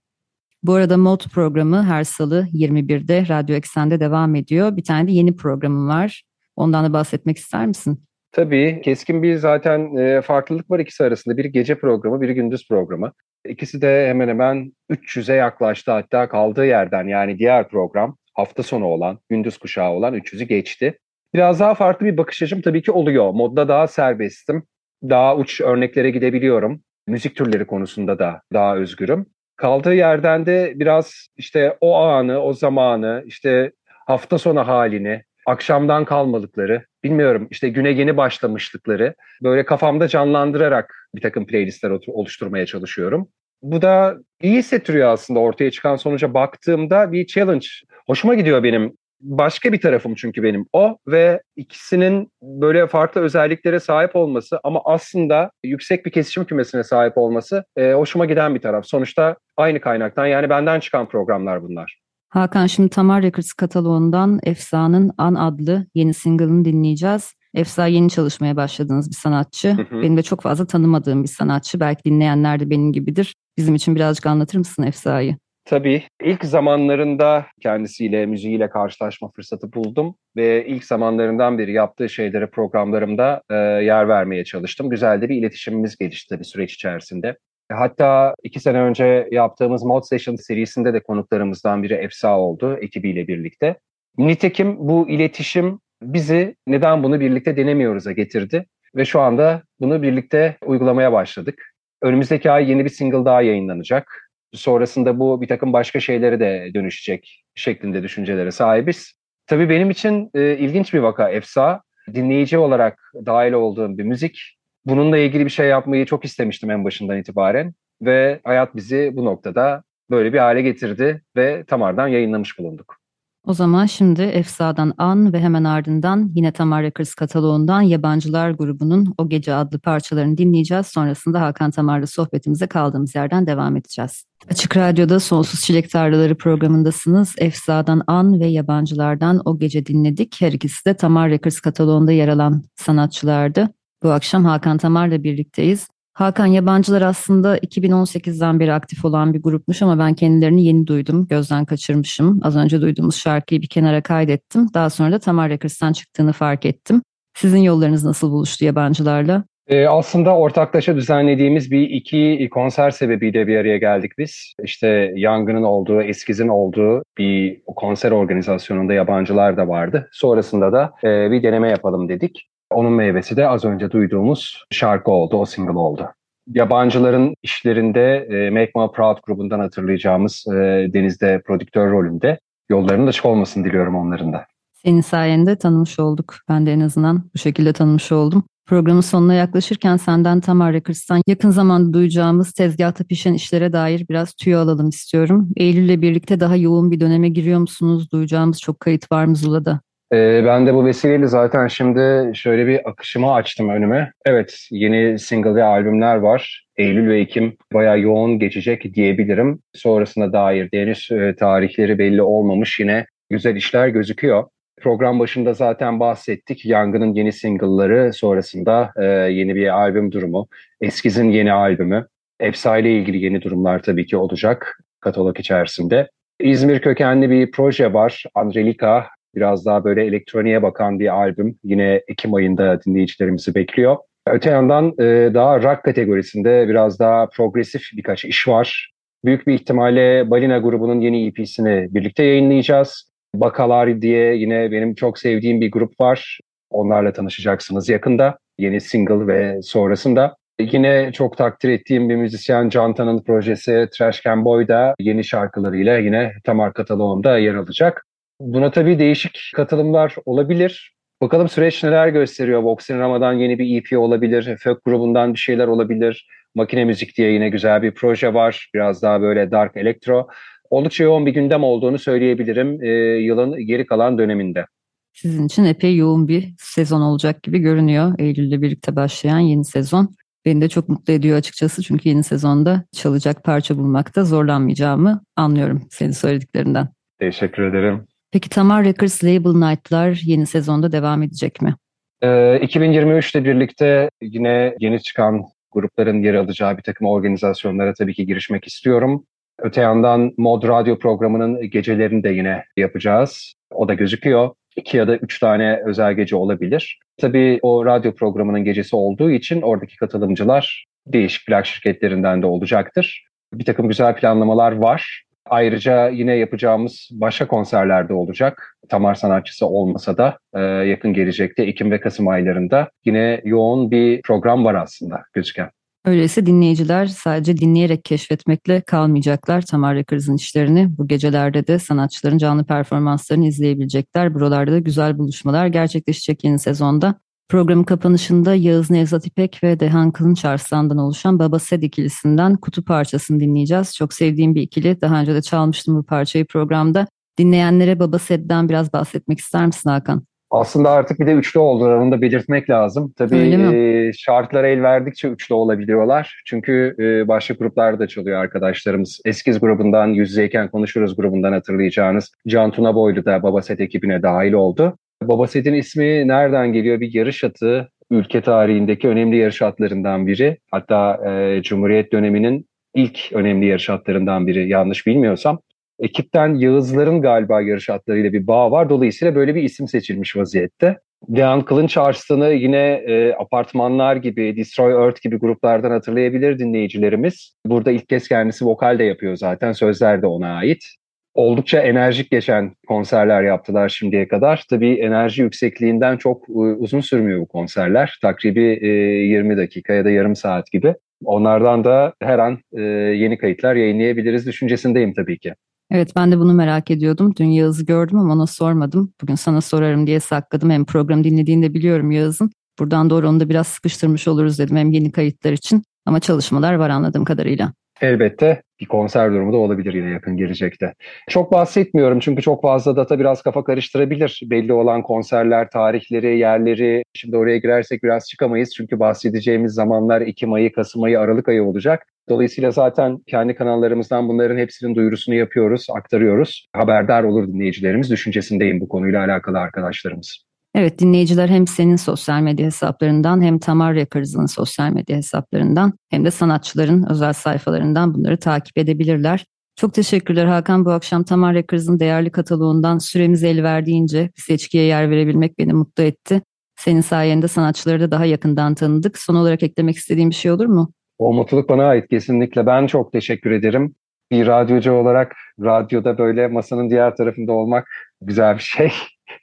Bu 0.64 0.74
arada 0.74 0.98
Mod 0.98 1.30
programı 1.34 1.84
her 1.84 2.04
salı 2.04 2.48
21'de 2.54 3.28
Radyo 3.30 3.56
Eksen'de 3.56 4.00
devam 4.00 4.36
ediyor. 4.36 4.78
Bir 4.78 4.84
tane 4.84 5.08
de 5.08 5.12
yeni 5.12 5.36
programım 5.36 5.88
var. 5.88 6.24
Ondan 6.56 6.86
da 6.86 6.94
bahsetmek 6.94 7.38
ister 7.38 7.68
misin? 7.68 8.04
Tabii. 8.32 8.82
Keskin 8.84 9.24
bir 9.24 9.36
zaten 9.36 9.96
e, 9.96 10.22
farklılık 10.22 10.72
var 10.72 10.80
ikisi 10.80 11.04
arasında. 11.04 11.38
Biri 11.38 11.52
gece 11.52 11.76
programı, 11.76 12.22
biri 12.22 12.34
gündüz 12.34 12.68
programı. 12.68 13.14
İkisi 13.46 13.82
de 13.82 14.08
hemen 14.08 14.28
hemen 14.28 14.74
300'e 14.90 15.36
yaklaştı 15.36 15.92
hatta 15.92 16.30
kaldığı 16.30 16.66
yerden 16.66 17.08
yani 17.08 17.40
diğer 17.40 17.70
program 17.70 18.18
hafta 18.34 18.64
sonu 18.64 18.86
olan, 18.86 19.20
gündüz 19.30 19.58
kuşağı 19.58 19.92
olan 19.92 20.14
300'ü 20.14 20.44
geçti. 20.44 21.00
Biraz 21.34 21.60
daha 21.60 21.76
farklı 21.76 22.06
bir 22.06 22.18
bakış 22.18 22.42
açım 22.42 22.62
tabii 22.62 22.82
ki 22.82 22.92
oluyor. 22.92 23.32
Modda 23.32 23.68
daha 23.68 23.88
serbestim. 23.88 24.64
Daha 25.04 25.36
uç 25.36 25.62
örneklere 25.62 26.10
gidebiliyorum. 26.10 26.82
Müzik 27.08 27.36
türleri 27.36 27.68
konusunda 27.68 28.20
da 28.20 28.42
daha 28.54 28.76
özgürüm. 28.76 29.26
Kaldığı 29.56 29.94
yerden 29.94 30.46
de 30.46 30.74
biraz 30.76 31.28
işte 31.38 31.78
o 31.82 31.96
anı, 31.98 32.42
o 32.42 32.54
zamanı, 32.54 33.24
işte 33.26 33.72
hafta 34.08 34.38
sonu 34.38 34.68
halini, 34.68 35.24
akşamdan 35.46 36.06
kalmalıkları, 36.06 36.86
bilmiyorum 37.04 37.48
işte 37.52 37.70
güne 37.70 37.90
yeni 37.90 38.18
başlamışlıkları 38.18 39.16
böyle 39.44 39.66
kafamda 39.66 40.08
canlandırarak 40.08 41.10
bir 41.16 41.22
takım 41.22 41.48
playlistler 41.48 41.92
oluşturmaya 42.08 42.66
çalışıyorum. 42.66 43.28
Bu 43.62 43.82
da 43.82 44.18
iyi 44.42 44.58
hissettiriyor 44.58 45.10
aslında 45.10 45.40
ortaya 45.40 45.72
çıkan 45.72 45.96
sonuca 45.96 46.34
baktığımda 46.34 47.12
bir 47.12 47.28
challenge. 47.28 47.68
Hoşuma 48.08 48.36
gidiyor 48.36 48.64
benim 48.64 48.98
başka 49.22 49.74
bir 49.74 49.82
tarafım 49.82 50.16
çünkü 50.16 50.44
benim 50.44 50.66
o 50.74 50.98
ve 51.08 51.42
ikisinin 51.56 52.32
böyle 52.42 52.88
farklı 52.88 53.22
özelliklere 53.22 53.80
sahip 53.80 54.16
olması 54.16 54.60
ama 54.64 54.82
aslında 54.86 55.52
yüksek 55.64 56.06
bir 56.06 56.12
kesişim 56.12 56.46
kümesine 56.46 56.84
sahip 56.84 57.18
olması 57.18 57.64
e, 57.78 57.94
hoşuma 57.94 58.26
giden 58.26 58.56
bir 58.56 58.62
taraf. 58.62 58.86
Sonuçta 58.86 59.36
aynı 59.58 59.82
kaynaktan 59.82 60.26
yani 60.26 60.50
benden 60.50 60.80
çıkan 60.80 61.10
programlar 61.10 61.64
bunlar. 61.64 62.01
Hakan 62.32 62.68
şimdi 62.68 62.90
Tamar 62.90 63.22
Records 63.22 63.54
kataloğundan 63.54 64.40
Efsa'nın 64.44 65.12
An 65.18 65.36
adlı 65.36 65.86
yeni 65.96 66.14
single'ını 66.14 66.66
dinleyeceğiz. 66.66 67.34
Efsa 67.54 67.88
yeni 67.88 68.10
çalışmaya 68.10 68.56
başladığınız 68.56 69.10
bir 69.10 69.16
sanatçı. 69.16 69.72
Hı 69.72 69.82
hı. 69.82 70.02
Benim 70.02 70.18
de 70.18 70.24
çok 70.24 70.42
fazla 70.42 70.68
tanımadığım 70.68 71.24
bir 71.24 71.28
sanatçı. 71.28 71.80
Belki 71.80 72.04
dinleyenler 72.04 72.60
de 72.60 72.70
benim 72.70 72.94
gibidir. 72.94 73.36
Bizim 73.58 73.76
için 73.76 73.96
birazcık 73.96 74.26
anlatır 74.26 74.58
mısın 74.58 74.84
Efsa'yı? 74.84 75.38
Tabii. 75.66 76.04
ilk 76.24 76.46
zamanlarında 76.46 77.46
kendisiyle, 77.62 78.26
müziğiyle 78.26 78.70
karşılaşma 78.70 79.32
fırsatı 79.36 79.74
buldum 79.74 80.16
ve 80.36 80.66
ilk 80.68 80.86
zamanlarından 80.86 81.58
beri 81.58 81.74
yaptığı 81.74 82.10
şeylere 82.10 82.48
programlarımda 82.48 83.42
e, 83.50 83.56
yer 83.56 84.08
vermeye 84.08 84.44
çalıştım. 84.44 84.90
Güzel 84.90 85.22
de 85.22 85.30
bir 85.30 85.36
iletişimimiz 85.36 85.98
gelişti 85.98 86.40
bir 86.40 86.44
süreç 86.44 86.74
içerisinde. 86.74 87.38
Hatta 87.74 88.36
iki 88.44 88.60
sene 88.60 88.82
önce 88.82 89.28
yaptığımız 89.32 89.84
Mod 89.84 90.04
Session 90.04 90.36
serisinde 90.36 90.94
de 90.94 91.00
konuklarımızdan 91.00 91.84
biri 91.84 91.94
Efsa 91.94 92.40
oldu 92.40 92.78
ekibiyle 92.82 93.28
birlikte. 93.28 93.76
Nitekim 94.18 94.76
bu 94.80 95.10
iletişim 95.10 95.80
bizi 96.02 96.56
neden 96.68 97.04
bunu 97.04 97.20
birlikte 97.20 97.58
denemiyoruz'a 97.58 98.12
getirdi 98.12 98.66
ve 98.96 99.06
şu 99.06 99.22
anda 99.22 99.64
bunu 99.80 100.02
birlikte 100.02 100.58
uygulamaya 100.66 101.14
başladık. 101.14 101.74
Önümüzdeki 102.02 102.52
ay 102.52 102.70
yeni 102.70 102.86
bir 102.86 102.90
single 102.90 103.26
daha 103.26 103.42
yayınlanacak. 103.42 104.32
Sonrasında 104.54 105.20
bu 105.20 105.42
bir 105.42 105.48
takım 105.48 105.74
başka 105.74 106.00
şeylere 106.00 106.40
de 106.40 106.72
dönüşecek 106.74 107.44
şeklinde 107.56 108.04
düşüncelere 108.04 108.52
sahibiz. 108.52 109.14
Tabii 109.48 109.70
benim 109.70 109.90
için 109.90 110.30
e, 110.34 110.58
ilginç 110.58 110.94
bir 110.94 111.00
vaka 111.00 111.30
Efsa. 111.30 111.82
Dinleyici 112.14 112.58
olarak 112.58 113.00
dahil 113.26 113.54
olduğum 113.54 113.98
bir 113.98 114.04
müzik. 114.04 114.61
Bununla 114.86 115.18
ilgili 115.18 115.46
bir 115.46 115.50
şey 115.50 115.68
yapmayı 115.68 116.06
çok 116.06 116.26
istemiştim 116.26 116.72
en 116.72 116.86
başından 116.86 117.18
itibaren. 117.18 117.74
Ve 118.02 118.40
hayat 118.44 118.76
bizi 118.76 119.12
bu 119.16 119.26
noktada 119.26 119.84
böyle 120.10 120.34
bir 120.34 120.38
hale 120.38 120.62
getirdi 120.62 121.22
ve 121.36 121.64
Tamar'dan 121.68 122.08
yayınlamış 122.08 122.60
bulunduk. 122.60 123.02
O 123.46 123.54
zaman 123.54 123.86
şimdi 123.86 124.22
Efsa'dan 124.22 124.94
An 124.98 125.34
ve 125.34 125.40
hemen 125.40 125.64
ardından 125.64 126.32
yine 126.36 126.52
Tamar 126.52 126.84
Records 126.84 127.14
kataloğundan 127.14 127.82
Yabancılar 127.82 128.52
grubunun 128.52 129.14
O 129.18 129.30
Gece 129.30 129.54
adlı 129.54 129.80
parçalarını 129.80 130.38
dinleyeceğiz. 130.38 130.88
Sonrasında 130.88 131.42
Hakan 131.42 131.72
Tamar'la 131.72 132.08
sohbetimize 132.08 132.68
kaldığımız 132.68 133.16
yerden 133.16 133.48
devam 133.48 133.78
edeceğiz. 133.78 134.24
Açık 134.50 134.78
Radyo'da 134.78 135.20
Sonsuz 135.20 135.62
Çilek 135.62 135.90
Tarlaları 135.90 136.36
programındasınız. 136.36 137.36
Efsa'dan 137.38 138.02
An 138.08 138.40
ve 138.40 138.48
Yabancılardan 138.48 139.42
O 139.46 139.60
Gece 139.60 139.86
dinledik. 139.86 140.36
Her 140.40 140.52
ikisi 140.52 140.86
de 140.86 140.94
Tamar 140.94 141.30
Records 141.30 141.60
kataloğunda 141.60 142.12
yer 142.12 142.28
alan 142.28 142.64
sanatçılardı. 142.76 143.70
Bu 144.04 144.12
akşam 144.12 144.46
Hakan 144.46 144.78
Tamar'la 144.78 145.24
birlikteyiz. 145.24 145.88
Hakan 146.14 146.46
Yabancılar 146.46 147.02
aslında 147.02 147.58
2018'den 147.58 148.60
beri 148.60 148.74
aktif 148.74 149.06
olan 149.06 149.34
bir 149.34 149.42
grupmuş 149.42 149.82
ama 149.82 150.00
ben 150.00 150.14
kendilerini 150.14 150.66
yeni 150.66 150.88
duydum. 150.88 151.28
Gözden 151.30 151.66
kaçırmışım. 151.66 152.40
Az 152.44 152.56
önce 152.56 152.82
duyduğumuz 152.82 153.16
şarkıyı 153.16 153.62
bir 153.62 153.68
kenara 153.68 154.02
kaydettim. 154.02 154.68
Daha 154.74 154.90
sonra 154.90 155.12
da 155.12 155.20
Tamar 155.20 155.50
Records'tan 155.50 155.94
çıktığını 155.94 156.34
fark 156.34 156.66
ettim. 156.66 157.02
Sizin 157.38 157.60
yollarınız 157.60 158.06
nasıl 158.06 158.32
buluştu 158.32 158.66
yabancılarla? 158.66 159.44
Ee, 159.68 159.88
aslında 159.88 160.38
ortaklaşa 160.38 160.96
düzenlediğimiz 160.96 161.72
bir 161.72 161.82
iki 161.82 162.50
konser 162.52 162.92
sebebiyle 162.92 163.48
bir 163.48 163.58
araya 163.58 163.78
geldik 163.78 164.12
biz. 164.18 164.54
İşte 164.64 165.12
Yangın'ın 165.16 165.64
olduğu, 165.64 166.02
Eskiz'in 166.02 166.48
olduğu 166.48 167.04
bir 167.18 167.62
konser 167.76 168.12
organizasyonunda 168.12 168.94
yabancılar 168.94 169.58
da 169.58 169.68
vardı. 169.68 170.10
Sonrasında 170.12 170.72
da 170.72 170.94
e, 171.04 171.32
bir 171.32 171.44
deneme 171.44 171.70
yapalım 171.70 172.10
dedik. 172.10 172.51
Onun 172.72 172.94
meyvesi 172.94 173.38
de 173.38 173.48
az 173.48 173.66
önce 173.66 173.92
duyduğumuz 173.92 174.66
şarkı 174.72 175.12
oldu, 175.12 175.38
o 175.38 175.46
single 175.46 175.78
oldu. 175.78 176.08
Yabancıların 176.48 177.34
işlerinde 177.44 178.16
e, 178.16 178.50
Make 178.50 178.72
Me 178.76 178.88
Proud 178.94 179.18
grubundan 179.24 179.60
hatırlayacağımız 179.60 180.46
e, 180.48 180.54
Deniz'de 180.94 181.42
prodüktör 181.46 181.92
rolünde 181.92 182.40
yollarının 182.70 183.08
açık 183.08 183.26
olmasını 183.26 183.64
diliyorum 183.66 183.96
onların 183.96 184.34
da. 184.34 184.46
Senin 184.74 185.02
sayende 185.02 185.56
tanımış 185.56 186.00
olduk. 186.00 186.36
Ben 186.50 186.66
de 186.66 186.74
en 186.74 186.80
azından 186.80 187.24
bu 187.36 187.40
şekilde 187.40 187.74
tanımış 187.74 188.12
oldum. 188.12 188.44
Programın 188.66 189.02
sonuna 189.02 189.34
yaklaşırken 189.34 189.98
senden 189.98 190.40
Tamar 190.40 190.74
Records'tan 190.74 191.22
yakın 191.28 191.50
zamanda 191.50 191.94
duyacağımız 191.94 192.52
tezgahta 192.52 193.04
pişen 193.04 193.34
işlere 193.34 193.74
dair 193.74 194.06
biraz 194.10 194.34
tüyo 194.34 194.60
alalım 194.60 194.90
istiyorum. 194.90 195.50
Eylül'le 195.58 196.02
birlikte 196.02 196.40
daha 196.40 196.56
yoğun 196.56 196.92
bir 196.92 197.00
döneme 197.00 197.30
giriyor 197.30 197.60
musunuz? 197.60 198.12
Duyacağımız 198.12 198.62
çok 198.62 198.80
kayıt 198.80 199.12
var 199.12 199.26
mı 199.26 199.36
Zula'da? 199.36 199.82
Ee, 200.14 200.42
ben 200.46 200.68
de 200.68 200.74
bu 200.74 200.86
vesileyle 200.86 201.28
zaten 201.28 201.68
şimdi 201.68 202.32
şöyle 202.38 202.68
bir 202.68 202.90
akışımı 202.90 203.34
açtım 203.34 203.70
önüme. 203.70 204.12
Evet 204.26 204.68
yeni 204.72 205.20
single 205.20 205.56
ve 205.56 205.64
albümler 205.64 206.16
var. 206.16 206.66
Eylül 206.78 207.10
ve 207.10 207.20
Ekim 207.20 207.58
bayağı 207.74 208.00
yoğun 208.00 208.40
geçecek 208.40 208.96
diyebilirim. 208.96 209.60
Sonrasında 209.74 210.34
dair 210.34 210.70
henüz 210.74 211.12
e, 211.12 211.36
tarihleri 211.36 211.98
belli 211.98 212.22
olmamış 212.22 212.80
yine 212.80 213.06
güzel 213.30 213.56
işler 213.56 213.88
gözüküyor. 213.88 214.44
Program 214.82 215.20
başında 215.20 215.54
zaten 215.54 216.00
bahsettik. 216.00 216.66
Yangın'ın 216.66 217.14
yeni 217.14 217.32
single'ları 217.32 218.14
sonrasında 218.14 218.92
e, 218.98 219.06
yeni 219.06 219.56
bir 219.56 219.80
albüm 219.82 220.12
durumu. 220.12 220.48
Eskiz'in 220.82 221.30
yeni 221.30 221.54
albümü. 221.54 222.08
Efsa 222.40 222.78
ile 222.78 222.92
ilgili 222.92 223.24
yeni 223.24 223.42
durumlar 223.42 223.82
tabii 223.82 224.06
ki 224.06 224.18
olacak 224.18 224.80
katalog 225.00 225.40
içerisinde. 225.40 226.10
İzmir 226.40 226.82
kökenli 226.82 227.30
bir 227.30 227.52
proje 227.52 227.94
var. 227.94 228.24
Andrelika 228.36 229.08
Biraz 229.36 229.66
daha 229.66 229.84
böyle 229.84 230.06
elektroniğe 230.06 230.62
bakan 230.62 231.00
bir 231.00 231.16
albüm. 231.16 231.58
Yine 231.64 232.02
Ekim 232.08 232.34
ayında 232.34 232.82
dinleyicilerimizi 232.82 233.56
bekliyor. 233.56 233.98
Öte 234.28 234.50
yandan 234.50 234.94
e, 235.00 235.34
daha 235.34 235.62
rock 235.64 235.84
kategorisinde 235.84 236.66
biraz 236.68 237.00
daha 237.00 237.28
progresif 237.30 237.82
birkaç 237.98 238.26
iş 238.26 238.48
var. 238.48 238.92
Büyük 239.26 239.48
bir 239.48 239.54
ihtimalle 239.54 240.30
Balina 240.30 240.58
grubunun 240.58 241.02
yeni 241.02 241.28
EP'sini 241.28 241.88
birlikte 241.90 242.24
yayınlayacağız. 242.24 243.12
Bakalar 243.36 244.02
diye 244.02 244.36
yine 244.36 244.72
benim 244.72 244.96
çok 244.96 245.20
sevdiğim 245.20 245.62
bir 245.62 245.72
grup 245.72 246.02
var. 246.02 246.40
Onlarla 246.70 247.14
tanışacaksınız 247.14 247.90
yakında. 247.90 248.38
Yeni 248.58 248.82
single 248.82 249.28
ve 249.28 249.62
sonrasında. 249.62 250.36
Yine 250.60 251.12
çok 251.12 251.38
takdir 251.38 251.70
ettiğim 251.70 252.10
bir 252.10 252.16
müzisyen 252.16 252.70
Cantan'ın 252.70 253.24
projesi 253.24 253.88
Trash 253.98 254.24
Can 254.24 254.46
Boy 254.46 254.68
da 254.68 254.96
yeni 255.00 255.24
şarkılarıyla 255.24 255.98
yine 255.98 256.32
Tamar 256.44 256.74
kataloğunda 256.74 257.38
yer 257.38 257.56
alacak. 257.56 258.06
Buna 258.44 258.72
tabii 258.72 259.00
değişik 259.00 259.52
katılımlar 259.56 260.16
olabilir. 260.26 260.96
Bakalım 261.22 261.50
süreç 261.50 261.84
neler 261.84 262.08
gösteriyor. 262.08 262.64
Voxin 262.64 263.00
Ramadan 263.00 263.34
yeni 263.34 263.60
bir 263.60 263.78
EP 263.78 264.00
olabilir. 264.00 264.58
Folk 264.64 264.86
grubundan 264.86 265.34
bir 265.34 265.40
şeyler 265.40 265.68
olabilir. 265.68 266.28
Makine 266.56 266.86
Müzik 266.86 267.18
diye 267.18 267.32
yine 267.32 267.50
güzel 267.50 267.82
bir 267.82 267.92
proje 267.92 268.34
var. 268.34 268.70
Biraz 268.74 269.02
daha 269.02 269.22
böyle 269.22 269.52
dark 269.52 269.78
elektro. 269.78 270.28
Oldukça 270.70 271.04
yoğun 271.04 271.26
bir 271.26 271.32
gündem 271.32 271.64
olduğunu 271.64 272.00
söyleyebilirim 272.00 272.84
e, 272.84 272.90
yılın 273.20 273.68
geri 273.68 273.86
kalan 273.86 274.18
döneminde. 274.18 274.66
Sizin 275.14 275.46
için 275.46 275.64
epey 275.64 275.96
yoğun 275.96 276.28
bir 276.28 276.54
sezon 276.58 277.02
olacak 277.02 277.44
gibi 277.44 277.60
görünüyor. 277.60 278.14
Eylül'le 278.20 278.62
birlikte 278.62 278.96
başlayan 278.96 279.40
yeni 279.40 279.66
sezon. 279.66 280.16
Beni 280.46 280.62
de 280.62 280.70
çok 280.70 280.90
mutlu 280.90 281.14
ediyor 281.14 281.38
açıkçası 281.38 281.84
çünkü 281.84 282.10
yeni 282.10 282.24
sezonda 282.24 282.84
çalacak 282.92 283.44
parça 283.44 283.78
bulmakta 283.78 284.24
zorlanmayacağımı 284.24 285.22
anlıyorum 285.36 285.88
senin 285.92 286.12
söylediklerinden. 286.12 286.88
Teşekkür 287.20 287.64
ederim. 287.64 288.08
Peki 288.32 288.50
Tamar 288.50 288.86
Records 288.86 289.24
Label 289.24 289.70
Night'lar 289.70 290.22
yeni 290.26 290.46
sezonda 290.46 290.92
devam 290.92 291.24
edecek 291.24 291.62
mi? 291.62 291.76
Ee, 292.22 292.60
2023 292.62 293.36
ile 293.36 293.46
birlikte 293.46 294.10
yine 294.22 294.76
yeni 294.80 295.02
çıkan 295.02 295.44
grupların 295.72 296.24
yer 296.24 296.34
alacağı 296.34 296.78
bir 296.78 296.84
takım 296.84 297.08
organizasyonlara 297.08 297.94
tabii 297.94 298.14
ki 298.14 298.26
girişmek 298.26 298.68
istiyorum. 298.68 299.26
Öte 299.60 299.82
yandan 299.82 300.34
Mod 300.38 300.64
Radyo 300.64 300.98
programının 301.00 301.70
gecelerini 301.70 302.24
de 302.24 302.30
yine 302.30 302.64
yapacağız. 302.78 303.54
O 303.74 303.88
da 303.88 303.94
gözüküyor. 303.94 304.50
İki 304.76 304.98
ya 304.98 305.08
da 305.08 305.18
üç 305.18 305.40
tane 305.40 305.82
özel 305.86 306.14
gece 306.14 306.36
olabilir. 306.36 307.00
Tabii 307.18 307.60
o 307.62 307.86
radyo 307.86 308.16
programının 308.16 308.64
gecesi 308.64 308.96
olduğu 308.96 309.32
için 309.32 309.62
oradaki 309.62 309.98
katılımcılar 309.98 310.86
değişik 311.08 311.48
plak 311.48 311.66
şirketlerinden 311.66 312.42
de 312.42 312.46
olacaktır. 312.46 313.26
Bir 313.54 313.66
takım 313.66 313.88
güzel 313.88 314.16
planlamalar 314.16 314.72
var. 314.72 315.24
Ayrıca 315.46 316.10
yine 316.10 316.36
yapacağımız 316.36 317.10
başka 317.12 317.48
konserlerde 317.48 318.14
olacak. 318.14 318.78
Tamar 318.90 319.16
sanatçısı 319.16 319.66
olmasa 319.66 320.18
da 320.18 320.38
e, 320.54 320.60
yakın 320.62 321.14
gelecekte 321.14 321.64
Ekim 321.64 321.92
ve 321.92 322.00
Kasım 322.00 322.28
aylarında 322.28 322.90
yine 323.06 323.42
yoğun 323.46 323.92
bir 323.92 324.22
program 324.22 324.66
var 324.66 324.76
aslında 324.76 325.24
gözüken. 325.34 325.70
Öyleyse 326.06 326.46
dinleyiciler 326.46 327.06
sadece 327.06 327.58
dinleyerek 327.58 328.06
keşfetmekle 328.06 328.82
kalmayacaklar 328.82 329.62
Tamar 329.62 329.96
Records'ın 329.96 330.36
işlerini. 330.36 330.98
Bu 330.98 331.08
gecelerde 331.08 331.68
de 331.68 331.80
sanatçıların 331.80 332.38
canlı 332.38 332.64
performanslarını 332.64 333.48
izleyebilecekler. 333.48 334.34
Buralarda 334.34 334.72
da 334.72 334.80
güzel 334.80 335.18
buluşmalar 335.18 335.68
gerçekleşecek 335.68 336.44
yeni 336.44 336.60
sezonda. 336.60 337.16
Programın 337.52 337.84
kapanışında 337.84 338.56
Yağız 338.56 338.92
Nevzat 338.92 339.28
İpek 339.28 339.60
ve 339.64 339.80
Dehan 339.80 340.12
Kılınç 340.12 340.46
Arslan'dan 340.46 340.98
oluşan 340.98 341.40
Baba 341.40 341.60
Sed 341.60 341.82
ikilisinden 341.82 342.56
kutu 342.56 342.86
parçasını 342.86 343.40
dinleyeceğiz. 343.40 343.96
Çok 343.96 344.14
sevdiğim 344.14 344.56
bir 344.56 344.62
ikili. 344.62 345.02
Daha 345.02 345.22
önce 345.22 345.36
de 345.36 345.42
çalmıştım 345.42 345.98
bu 345.98 346.04
parçayı 346.04 346.46
programda. 346.46 347.08
Dinleyenlere 347.38 348.00
Baba 348.00 348.20
Sed'den 348.20 348.70
biraz 348.70 348.94
bahsetmek 348.94 349.40
ister 349.40 349.66
misin 349.66 349.90
Hakan? 349.90 350.24
Aslında 350.52 350.90
artık 350.90 351.20
bir 351.20 351.28
de 351.28 351.34
üçlü 351.34 351.60
oldular. 351.60 351.96
Onu 351.96 352.12
da 352.12 352.22
belirtmek 352.22 352.70
lazım. 352.70 353.14
Tabii 353.18 353.38
e, 353.38 354.12
şartlara 354.14 354.68
el 354.68 354.84
verdikçe 354.84 355.28
üçlü 355.28 355.56
olabiliyorlar. 355.56 356.42
Çünkü 356.46 356.96
e, 357.00 357.28
başka 357.28 357.54
gruplarda 357.54 358.00
da 358.00 358.08
çalıyor 358.08 358.40
arkadaşlarımız. 358.40 359.22
Eskiz 359.26 359.60
grubundan, 359.60 360.08
yüz 360.08 360.30
yüzeyken 360.30 360.68
konuşuruz 360.68 361.16
grubundan 361.16 361.54
hatırlayacağınız. 361.54 362.32
Can 362.48 362.72
Tuna 362.72 362.96
Boylu 362.96 363.26
da 363.26 363.44
Baba 363.44 363.62
Set 363.62 363.80
ekibine 363.80 364.24
dahil 364.24 364.54
oldu. 364.54 364.98
Babaset'in 365.22 365.74
ismi 365.74 366.28
nereden 366.28 366.74
geliyor? 366.74 367.00
Bir 367.00 367.14
yarış 367.14 367.44
atı 367.44 367.90
ülke 368.12 368.42
tarihindeki 368.42 369.08
önemli 369.08 369.38
yarış 369.38 369.62
atlarından 369.62 370.28
biri. 370.28 370.58
Hatta 370.72 371.30
e, 371.30 371.62
Cumhuriyet 371.62 372.12
döneminin 372.12 372.66
ilk 372.96 373.34
önemli 373.34 373.66
yarış 373.66 373.90
atlarından 373.90 374.48
biri 374.48 374.70
yanlış 374.70 375.08
bilmiyorsam. 375.08 375.60
Ekipten 376.00 376.56
Yağızların 376.56 377.22
galiba 377.22 377.62
yarış 377.62 377.90
atlarıyla 377.90 378.34
bir 378.34 378.48
bağ 378.48 378.72
var. 378.72 378.90
Dolayısıyla 378.90 379.36
böyle 379.36 379.56
bir 379.56 379.64
isim 379.64 379.88
seçilmiş 379.88 380.36
vaziyette. 380.36 380.98
Dehan 381.28 381.66
Kılınç 381.66 381.98
Arslan'ı 381.98 382.54
yine 382.54 383.04
e, 383.08 383.34
apartmanlar 383.34 384.16
gibi, 384.16 384.58
Destroy 384.58 384.94
Earth 384.94 385.22
gibi 385.22 385.36
gruplardan 385.36 385.92
hatırlayabilir 385.92 386.60
dinleyicilerimiz. 386.60 387.56
Burada 387.66 387.92
ilk 387.92 388.10
kez 388.10 388.28
kendisi 388.28 388.66
vokal 388.66 389.00
de 389.00 389.04
yapıyor 389.04 389.36
zaten. 389.36 389.72
Sözler 389.72 390.22
de 390.22 390.28
ona 390.28 390.54
ait. 390.54 390.86
Oldukça 391.34 391.80
enerjik 391.80 392.32
geçen 392.32 392.76
konserler 392.88 393.44
yaptılar 393.44 393.90
şimdiye 393.90 394.28
kadar. 394.28 394.66
Tabii 394.70 394.94
enerji 394.94 395.42
yüksekliğinden 395.42 396.18
çok 396.18 396.50
e, 396.50 396.54
uzun 396.54 397.00
sürmüyor 397.00 397.40
bu 397.40 397.48
konserler. 397.48 398.20
Takribi 398.22 398.80
e, 398.82 398.88
20 398.88 399.58
dakika 399.58 399.94
ya 399.94 400.06
da 400.06 400.10
yarım 400.10 400.36
saat 400.36 400.72
gibi. 400.72 400.96
Onlardan 401.26 401.84
da 401.84 402.14
her 402.22 402.40
an 402.40 402.60
e, 402.74 402.82
yeni 402.82 403.38
kayıtlar 403.38 403.76
yayınlayabiliriz 403.76 404.46
düşüncesindeyim 404.46 405.14
tabii 405.14 405.40
ki. 405.40 405.54
Evet 405.92 406.12
ben 406.16 406.32
de 406.32 406.38
bunu 406.38 406.54
merak 406.54 406.92
ediyordum. 406.92 407.34
Dün 407.40 407.46
Yağız'ı 407.46 407.86
gördüm 407.86 408.20
ama 408.20 408.34
ona 408.34 408.48
sormadım. 408.48 409.14
Bugün 409.22 409.36
sana 409.36 409.62
sorarım 409.62 410.08
diye 410.08 410.20
sakladım. 410.20 410.70
Hem 410.70 410.86
program 410.86 411.24
dinlediğini 411.24 411.64
de 411.64 411.74
biliyorum 411.74 412.12
Yağız'ın. 412.12 412.52
Buradan 412.80 413.10
doğru 413.10 413.30
onu 413.30 413.40
da 413.40 413.50
biraz 413.50 413.68
sıkıştırmış 413.68 414.28
oluruz 414.28 414.60
dedim 414.60 414.78
hem 414.78 414.92
yeni 414.92 415.12
kayıtlar 415.12 415.52
için. 415.52 415.84
Ama 416.06 416.20
çalışmalar 416.20 416.74
var 416.74 416.90
anladığım 416.90 417.26
kadarıyla. 417.26 417.74
Elbette 418.02 418.62
bir 418.82 418.86
konser 418.86 419.32
durumu 419.32 419.54
da 419.54 419.58
olabilir 419.58 419.94
yine 419.94 420.10
yakın 420.10 420.38
gelecekte. 420.38 420.94
Çok 421.30 421.52
bahsetmiyorum 421.52 422.20
çünkü 422.20 422.42
çok 422.42 422.62
fazla 422.62 422.96
data 422.96 423.20
biraz 423.20 423.42
kafa 423.42 423.64
karıştırabilir. 423.64 424.42
Belli 424.44 424.74
olan 424.74 425.02
konserler, 425.04 425.70
tarihleri, 425.70 426.38
yerleri. 426.38 427.04
Şimdi 427.14 427.38
oraya 427.38 427.58
girersek 427.58 428.04
biraz 428.04 428.30
çıkamayız 428.30 428.74
çünkü 428.78 429.00
bahsedeceğimiz 429.00 429.74
zamanlar 429.74 430.22
Ekim 430.22 430.54
ayı, 430.54 430.72
Kasım 430.74 431.04
ayı, 431.04 431.20
Aralık 431.20 431.50
ayı 431.50 431.64
olacak. 431.64 432.08
Dolayısıyla 432.30 432.72
zaten 432.72 433.18
kendi 433.28 433.56
kanallarımızdan 433.56 434.28
bunların 434.28 434.58
hepsinin 434.58 434.96
duyurusunu 434.96 435.36
yapıyoruz, 435.36 435.88
aktarıyoruz. 435.96 436.68
Haberdar 436.74 437.24
olur 437.24 437.48
dinleyicilerimiz 437.48 438.12
düşüncesindeyim 438.12 438.80
bu 438.80 438.88
konuyla 438.90 439.26
alakalı 439.26 439.60
arkadaşlarımız. 439.60 440.51
Evet 440.76 441.00
dinleyiciler 441.00 441.50
hem 441.50 441.68
senin 441.68 441.96
sosyal 441.96 442.42
medya 442.42 442.66
hesaplarından 442.66 443.42
hem 443.42 443.60
Tamar 443.60 443.96
Records'ın 443.96 444.46
sosyal 444.46 444.92
medya 444.92 445.18
hesaplarından 445.18 445.94
hem 446.10 446.26
de 446.26 446.32
sanatçıların 446.32 447.06
özel 447.10 447.34
sayfalarından 447.34 448.14
bunları 448.14 448.38
takip 448.38 448.78
edebilirler. 448.78 449.46
Çok 449.76 449.94
teşekkürler 449.94 450.46
Hakan. 450.46 450.86
Bu 450.86 450.92
akşam 450.92 451.24
Tamar 451.24 451.56
Records'ın 451.56 452.00
değerli 452.00 452.30
kataloğundan 452.30 452.98
süremiz 452.98 453.44
el 453.44 453.64
verdiğince 453.64 454.30
bir 454.38 454.42
seçkiye 454.42 454.84
yer 454.84 455.10
verebilmek 455.10 455.60
beni 455.60 455.74
mutlu 455.74 456.04
etti. 456.04 456.42
Senin 456.76 457.02
sayende 457.02 457.48
sanatçıları 457.48 458.00
da 458.00 458.12
daha 458.12 458.26
yakından 458.26 458.76
tanıdık. 458.76 459.18
Son 459.18 459.36
olarak 459.36 459.64
eklemek 459.64 459.96
istediğim 459.96 460.30
bir 460.30 460.36
şey 460.36 460.52
olur 460.52 460.66
mu? 460.66 460.94
O 461.18 461.34
mutluluk 461.34 461.70
bana 461.70 461.84
ait 461.86 462.08
kesinlikle. 462.10 462.66
Ben 462.66 462.88
çok 462.88 463.12
teşekkür 463.12 463.52
ederim. 463.52 463.96
Bir 464.32 464.48
radyocu 464.48 464.94
olarak 464.94 465.36
radyoda 465.62 466.18
böyle 466.18 466.48
masanın 466.48 466.90
diğer 466.90 467.16
tarafında 467.16 467.52
olmak 467.52 467.88
güzel 468.22 468.56
bir 468.56 468.62
şey. 468.64 468.92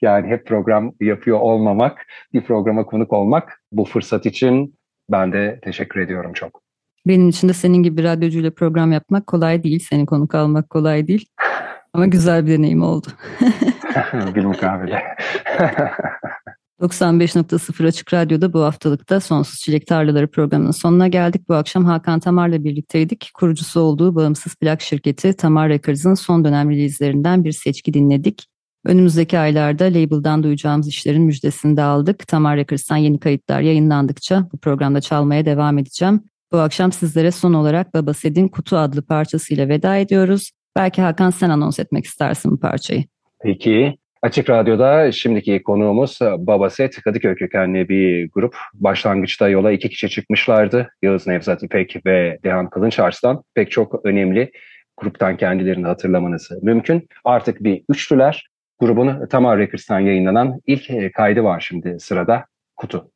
Yani 0.02 0.28
hep 0.28 0.46
program 0.46 0.92
yapıyor 1.00 1.40
olmamak, 1.40 2.06
bir 2.32 2.44
programa 2.44 2.86
konuk 2.86 3.12
olmak. 3.12 3.62
Bu 3.72 3.84
fırsat 3.84 4.26
için 4.26 4.78
ben 5.10 5.32
de 5.32 5.60
teşekkür 5.62 6.00
ediyorum 6.00 6.32
çok. 6.32 6.62
Benim 7.06 7.28
için 7.28 7.48
de 7.48 7.52
senin 7.52 7.82
gibi 7.82 7.96
bir 7.96 8.04
radyocuyla 8.04 8.50
program 8.50 8.92
yapmak 8.92 9.26
kolay 9.26 9.62
değil. 9.62 9.86
Seni 9.90 10.06
konuk 10.06 10.34
almak 10.34 10.70
kolay 10.70 11.06
değil. 11.06 11.26
Ama 11.92 12.06
güzel 12.06 12.46
bir 12.46 12.52
deneyim 12.52 12.82
oldu. 12.82 13.06
Bilmukabele. 14.34 15.02
95.0 16.80 17.86
Açık 17.88 18.14
Radyo'da 18.14 18.52
bu 18.52 18.62
haftalıkta 18.62 19.20
Sonsuz 19.20 19.60
Çilek 19.60 19.86
Tarlaları 19.86 20.30
programının 20.30 20.70
sonuna 20.70 21.08
geldik. 21.08 21.48
Bu 21.48 21.54
akşam 21.54 21.84
Hakan 21.84 22.20
Tamar'la 22.20 22.64
birlikteydik. 22.64 23.30
Kurucusu 23.34 23.80
olduğu 23.80 24.14
bağımsız 24.14 24.56
plak 24.56 24.80
şirketi 24.80 25.36
Tamar 25.36 25.68
Records'ın 25.68 26.14
son 26.14 26.44
dönem 26.44 26.70
release'lerinden 26.70 27.44
bir 27.44 27.52
seçki 27.52 27.94
dinledik. 27.94 28.47
Önümüzdeki 28.84 29.38
aylarda 29.38 29.84
label'dan 29.84 30.42
duyacağımız 30.42 30.88
işlerin 30.88 31.22
müjdesini 31.22 31.76
de 31.76 31.82
aldık. 31.82 32.28
Tamar 32.28 32.56
Records'tan 32.56 32.96
yeni 32.96 33.20
kayıtlar 33.20 33.60
yayınlandıkça 33.60 34.48
bu 34.52 34.58
programda 34.58 35.00
çalmaya 35.00 35.44
devam 35.44 35.78
edeceğim. 35.78 36.20
Bu 36.52 36.58
akşam 36.58 36.92
sizlere 36.92 37.30
son 37.30 37.52
olarak 37.52 37.94
Baba 37.94 38.14
Sed'in 38.14 38.48
Kutu 38.48 38.76
adlı 38.76 39.02
parçasıyla 39.02 39.68
veda 39.68 39.96
ediyoruz. 39.96 40.50
Belki 40.76 41.02
Hakan 41.02 41.30
sen 41.30 41.50
anons 41.50 41.78
etmek 41.78 42.04
istersin 42.04 42.50
bu 42.50 42.60
parçayı. 42.60 43.04
Peki. 43.42 43.96
Açık 44.22 44.50
Radyo'da 44.50 45.12
şimdiki 45.12 45.62
konuğumuz 45.62 46.18
Baba 46.38 46.70
Set, 46.70 47.02
Kadıköy 47.02 47.34
kökenli 47.34 47.88
bir 47.88 48.30
grup. 48.30 48.56
Başlangıçta 48.74 49.48
yola 49.48 49.72
iki 49.72 49.88
kişi 49.88 50.08
çıkmışlardı. 50.08 50.90
Yağız 51.02 51.26
Nevzat 51.26 51.62
İpek 51.62 52.06
ve 52.06 52.38
Dehan 52.44 52.70
Kılınç 52.70 52.98
Arslan. 52.98 53.42
Pek 53.54 53.70
çok 53.70 54.00
önemli 54.04 54.50
gruptan 54.96 55.36
kendilerini 55.36 55.86
hatırlamanız 55.86 56.48
mümkün. 56.62 57.08
Artık 57.24 57.64
bir 57.64 57.82
üçlüler. 57.88 58.48
Grubun 58.80 59.26
Tamar 59.26 59.58
Records'tan 59.58 60.00
yayınlanan 60.00 60.60
ilk 60.66 61.14
kaydı 61.14 61.44
var 61.44 61.60
şimdi 61.60 62.00
sırada. 62.00 62.44
Kutu. 62.76 63.10